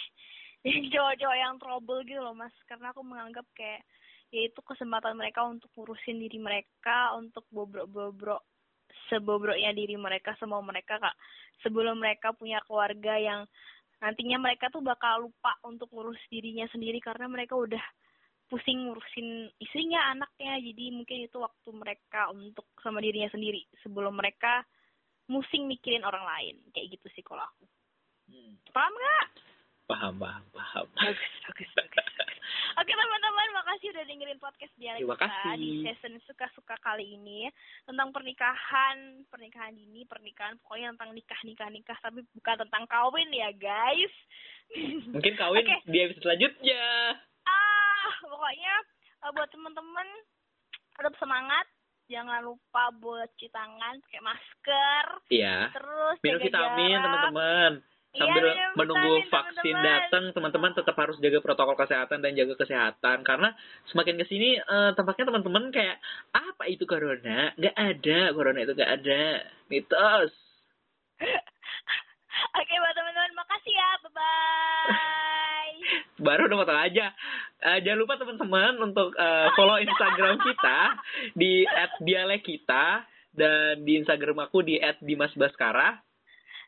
cowok-cowok 0.94 1.38
yang 1.38 1.54
trouble 1.60 2.02
gitu 2.08 2.22
loh 2.24 2.34
mas, 2.34 2.54
karena 2.70 2.96
aku 2.96 3.04
menganggap 3.04 3.44
kayak 3.54 3.84
yaitu 4.32 4.64
kesempatan 4.64 5.20
mereka 5.20 5.44
untuk 5.44 5.68
ngurusin 5.76 6.18
diri 6.18 6.40
mereka 6.40 7.14
untuk 7.20 7.44
bobrok-bobrok 7.52 8.42
sebobroknya 9.12 9.76
diri 9.76 10.00
mereka 10.00 10.36
semua 10.40 10.64
mereka 10.64 11.00
kak. 11.00 11.16
Sebelum 11.62 12.00
mereka 12.00 12.32
punya 12.32 12.64
keluarga 12.64 13.20
yang 13.20 13.42
nantinya 14.00 14.40
mereka 14.40 14.72
tuh 14.72 14.82
bakal 14.82 15.28
lupa 15.28 15.54
untuk 15.68 15.92
ngurus 15.92 16.20
dirinya 16.32 16.66
sendiri 16.72 16.98
karena 17.04 17.28
mereka 17.28 17.60
udah 17.60 17.84
pusing 18.48 18.88
ngurusin 18.88 19.52
istrinya 19.60 20.16
anaknya. 20.16 20.60
Jadi 20.64 20.96
mungkin 20.96 21.28
itu 21.28 21.38
waktu 21.38 21.70
mereka 21.76 22.32
untuk 22.32 22.72
sama 22.80 23.04
dirinya 23.04 23.30
sendiri 23.30 23.68
sebelum 23.84 24.16
mereka 24.16 24.64
musing 25.28 25.68
mikirin 25.68 26.08
orang 26.08 26.24
lain. 26.24 26.56
Kayak 26.72 26.98
gitu 27.00 27.08
sih 27.20 27.24
kalau 27.24 27.44
aku. 27.44 27.68
Hmm. 28.32 28.56
paham 28.72 28.96
nggak 28.96 29.28
Paham, 29.92 30.14
paham, 30.18 30.44
paham. 30.50 30.86
bagus 30.96 31.34
bagus 31.46 31.70
bagus 31.76 32.06
Oke 32.72 32.92
teman-teman, 32.92 33.48
makasih 33.54 33.92
udah 33.92 34.04
dengerin 34.08 34.40
podcast 34.40 34.74
dialek 34.76 35.04
Terima 35.04 35.20
kita 35.20 35.52
di 35.54 35.70
season 35.84 36.16
suka-suka 36.24 36.76
kali 36.80 37.04
ini 37.14 37.52
tentang 37.84 38.10
pernikahan, 38.10 39.28
pernikahan 39.28 39.76
dini, 39.76 40.08
pernikahan 40.08 40.56
pokoknya 40.64 40.96
tentang 40.96 41.12
nikah, 41.12 41.42
nikah, 41.44 41.68
nikah, 41.68 41.98
tapi 42.00 42.24
bukan 42.32 42.56
tentang 42.64 42.84
kawin 42.88 43.28
ya 43.30 43.52
guys. 43.52 44.14
Mungkin 45.12 45.36
kawin 45.36 45.68
Oke. 45.68 45.76
di 45.86 45.98
episode 46.00 46.24
selanjutnya. 46.24 46.84
ah, 47.44 48.12
pokoknya 48.24 48.76
eh, 49.20 49.32
buat 49.36 49.50
teman-teman 49.52 50.08
tetap 50.96 51.14
semangat, 51.20 51.68
jangan 52.08 52.40
lupa 52.42 52.84
buat 52.98 53.28
cuci 53.36 53.52
tangan, 53.52 54.00
pakai 54.00 54.22
masker, 54.24 55.06
Iya. 55.28 55.76
terus 55.76 56.16
Minum 56.24 56.40
vitamin, 56.40 56.98
teman-teman. 56.98 57.72
Iya, 58.12 58.28
Sambil 58.28 58.44
minum 58.44 58.76
menunggu 58.76 59.14
vitamin, 59.24 59.32
vaksin 59.32 59.56
teman-teman. 59.72 59.88
datang, 59.88 60.24
teman-teman 60.36 60.72
tetap 60.76 60.96
harus 61.00 61.16
jaga 61.24 61.40
protokol 61.40 61.80
kesehatan 61.80 62.20
dan 62.20 62.36
jaga 62.36 62.60
kesehatan. 62.60 63.24
Karena 63.24 63.56
semakin 63.88 64.20
ke 64.20 64.26
sini, 64.28 64.60
eh, 64.60 64.92
tampaknya 65.00 65.32
teman-teman 65.32 65.72
kayak, 65.72 65.96
apa 66.36 66.64
itu 66.68 66.84
corona? 66.84 67.56
Gak 67.56 67.72
ada, 67.72 68.36
corona 68.36 68.60
itu 68.60 68.76
gak 68.76 68.92
ada. 69.00 69.48
Mitos. 69.72 70.36
Oke 72.60 72.74
buat 72.84 72.96
teman-teman, 73.00 73.32
makasih 73.32 73.74
ya, 73.80 73.90
bye-bye. 74.04 75.76
Baru 76.28 76.52
udah 76.52 76.58
potong 76.68 76.82
aja. 76.84 77.16
Eh, 77.64 77.80
jangan 77.80 78.00
lupa 78.04 78.20
teman-teman 78.20 78.74
untuk 78.92 79.16
eh, 79.16 79.48
follow 79.56 79.80
Instagram 79.80 80.36
kita 80.44 80.80
di 81.32 81.64
@dialek_kita 82.04 83.08
dan 83.32 83.88
di 83.88 84.04
Instagram 84.04 84.44
aku 84.44 84.68
di 84.68 84.84
@dimasbaskara. 85.00 86.11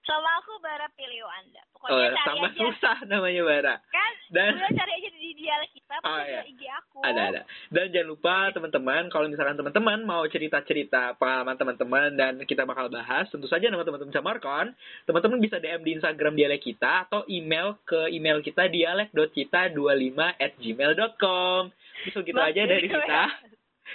Sama 0.04 0.30
aku 0.38 0.52
Bara 0.60 0.86
Pilio 0.94 1.26
Anda. 1.26 1.62
Oh, 1.80 1.88
Pokoknya 1.88 2.12
cari 2.12 2.26
tambah 2.26 2.50
aja. 2.50 2.58
susah 2.60 2.96
namanya 3.08 3.42
Bara. 3.42 3.76
Kan, 3.88 4.14
Dan- 4.30 4.56
udah 4.56 4.72
cari 4.74 4.92
aja 4.94 5.10
di 5.10 5.30
dialek 5.34 5.70
kita, 5.72 5.94
Oh, 5.96 6.00
pokoknya 6.06 6.28
iya. 6.28 6.42
IG 6.46 6.62
aku. 6.70 6.98
Ada 7.02 7.22
ada. 7.26 7.42
Dan 7.70 7.86
jangan 7.90 8.08
lupa 8.08 8.34
teman-teman 8.52 9.02
kalau 9.08 9.26
misalkan 9.28 9.56
teman-teman 9.56 9.98
mau 10.04 10.22
cerita-cerita 10.26 11.14
pengalaman 11.16 11.56
teman-teman 11.56 12.08
dan 12.14 12.32
kita 12.44 12.64
bakal 12.64 12.88
bahas, 12.88 13.28
tentu 13.28 13.46
saja 13.46 13.68
nama 13.68 13.82
teman-teman 13.82 14.22
markon. 14.22 14.72
Teman-teman 15.04 15.38
bisa 15.40 15.58
DM 15.58 15.82
di 15.82 15.92
Instagram 15.94 16.34
dialek 16.34 16.62
kita 16.62 17.04
atau 17.04 17.22
email 17.26 17.76
ke 17.84 18.08
email 18.10 18.40
kita 18.40 18.68
dialek.kita25@gmail.com. 18.68 21.60
Bisa 22.04 22.18
gitu 22.20 22.38
aja 22.38 22.62
dari 22.64 22.88
kita. 22.88 23.22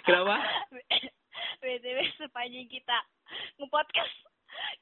Kenapa? 0.05 0.37
BTW 1.59 1.99
sepanjang 2.17 2.67
kita 2.67 2.97
nge-podcast 3.59 4.15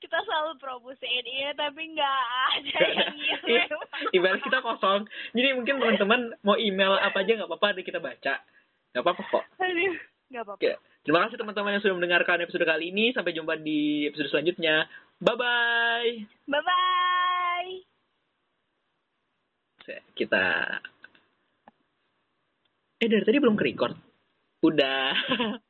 kita 0.00 0.18
selalu 0.22 0.60
promosiin 0.60 1.26
iya 1.26 1.50
tapi 1.56 1.92
nggak 1.96 2.20
ada 2.56 2.76
yang 2.84 3.14
Iya, 3.46 3.64
ngirim. 3.68 3.80
email 4.12 4.36
kita 4.42 4.58
kosong. 4.60 5.08
Jadi 5.32 5.48
mungkin 5.56 5.78
teman-teman 5.80 6.20
mau 6.42 6.56
email 6.58 6.98
apa 7.00 7.22
aja 7.22 7.32
nggak 7.38 7.48
apa-apa, 7.48 7.80
kita 7.80 8.00
baca. 8.02 8.34
Nggak 8.92 9.02
apa-apa 9.02 9.22
kok. 9.28 9.44
Nggak 10.28 10.42
apa-apa. 10.42 10.60
Oke. 10.60 10.72
Terima 11.06 11.22
kasih 11.22 11.38
teman-teman 11.38 11.78
yang 11.78 11.82
sudah 11.86 11.96
mendengarkan 11.96 12.42
episode 12.42 12.66
kali 12.66 12.90
ini. 12.90 13.14
Sampai 13.14 13.30
jumpa 13.30 13.54
di 13.62 14.10
episode 14.10 14.26
selanjutnya. 14.26 14.90
Bye-bye. 15.22 16.10
Bye 16.50 16.62
bye. 16.66 17.70
Kita... 20.18 20.44
Eh, 22.96 23.06
dari 23.06 23.22
tadi 23.22 23.38
belum 23.38 23.54
ke 23.54 23.64
record. 23.70 23.94
Udah. 24.66 25.14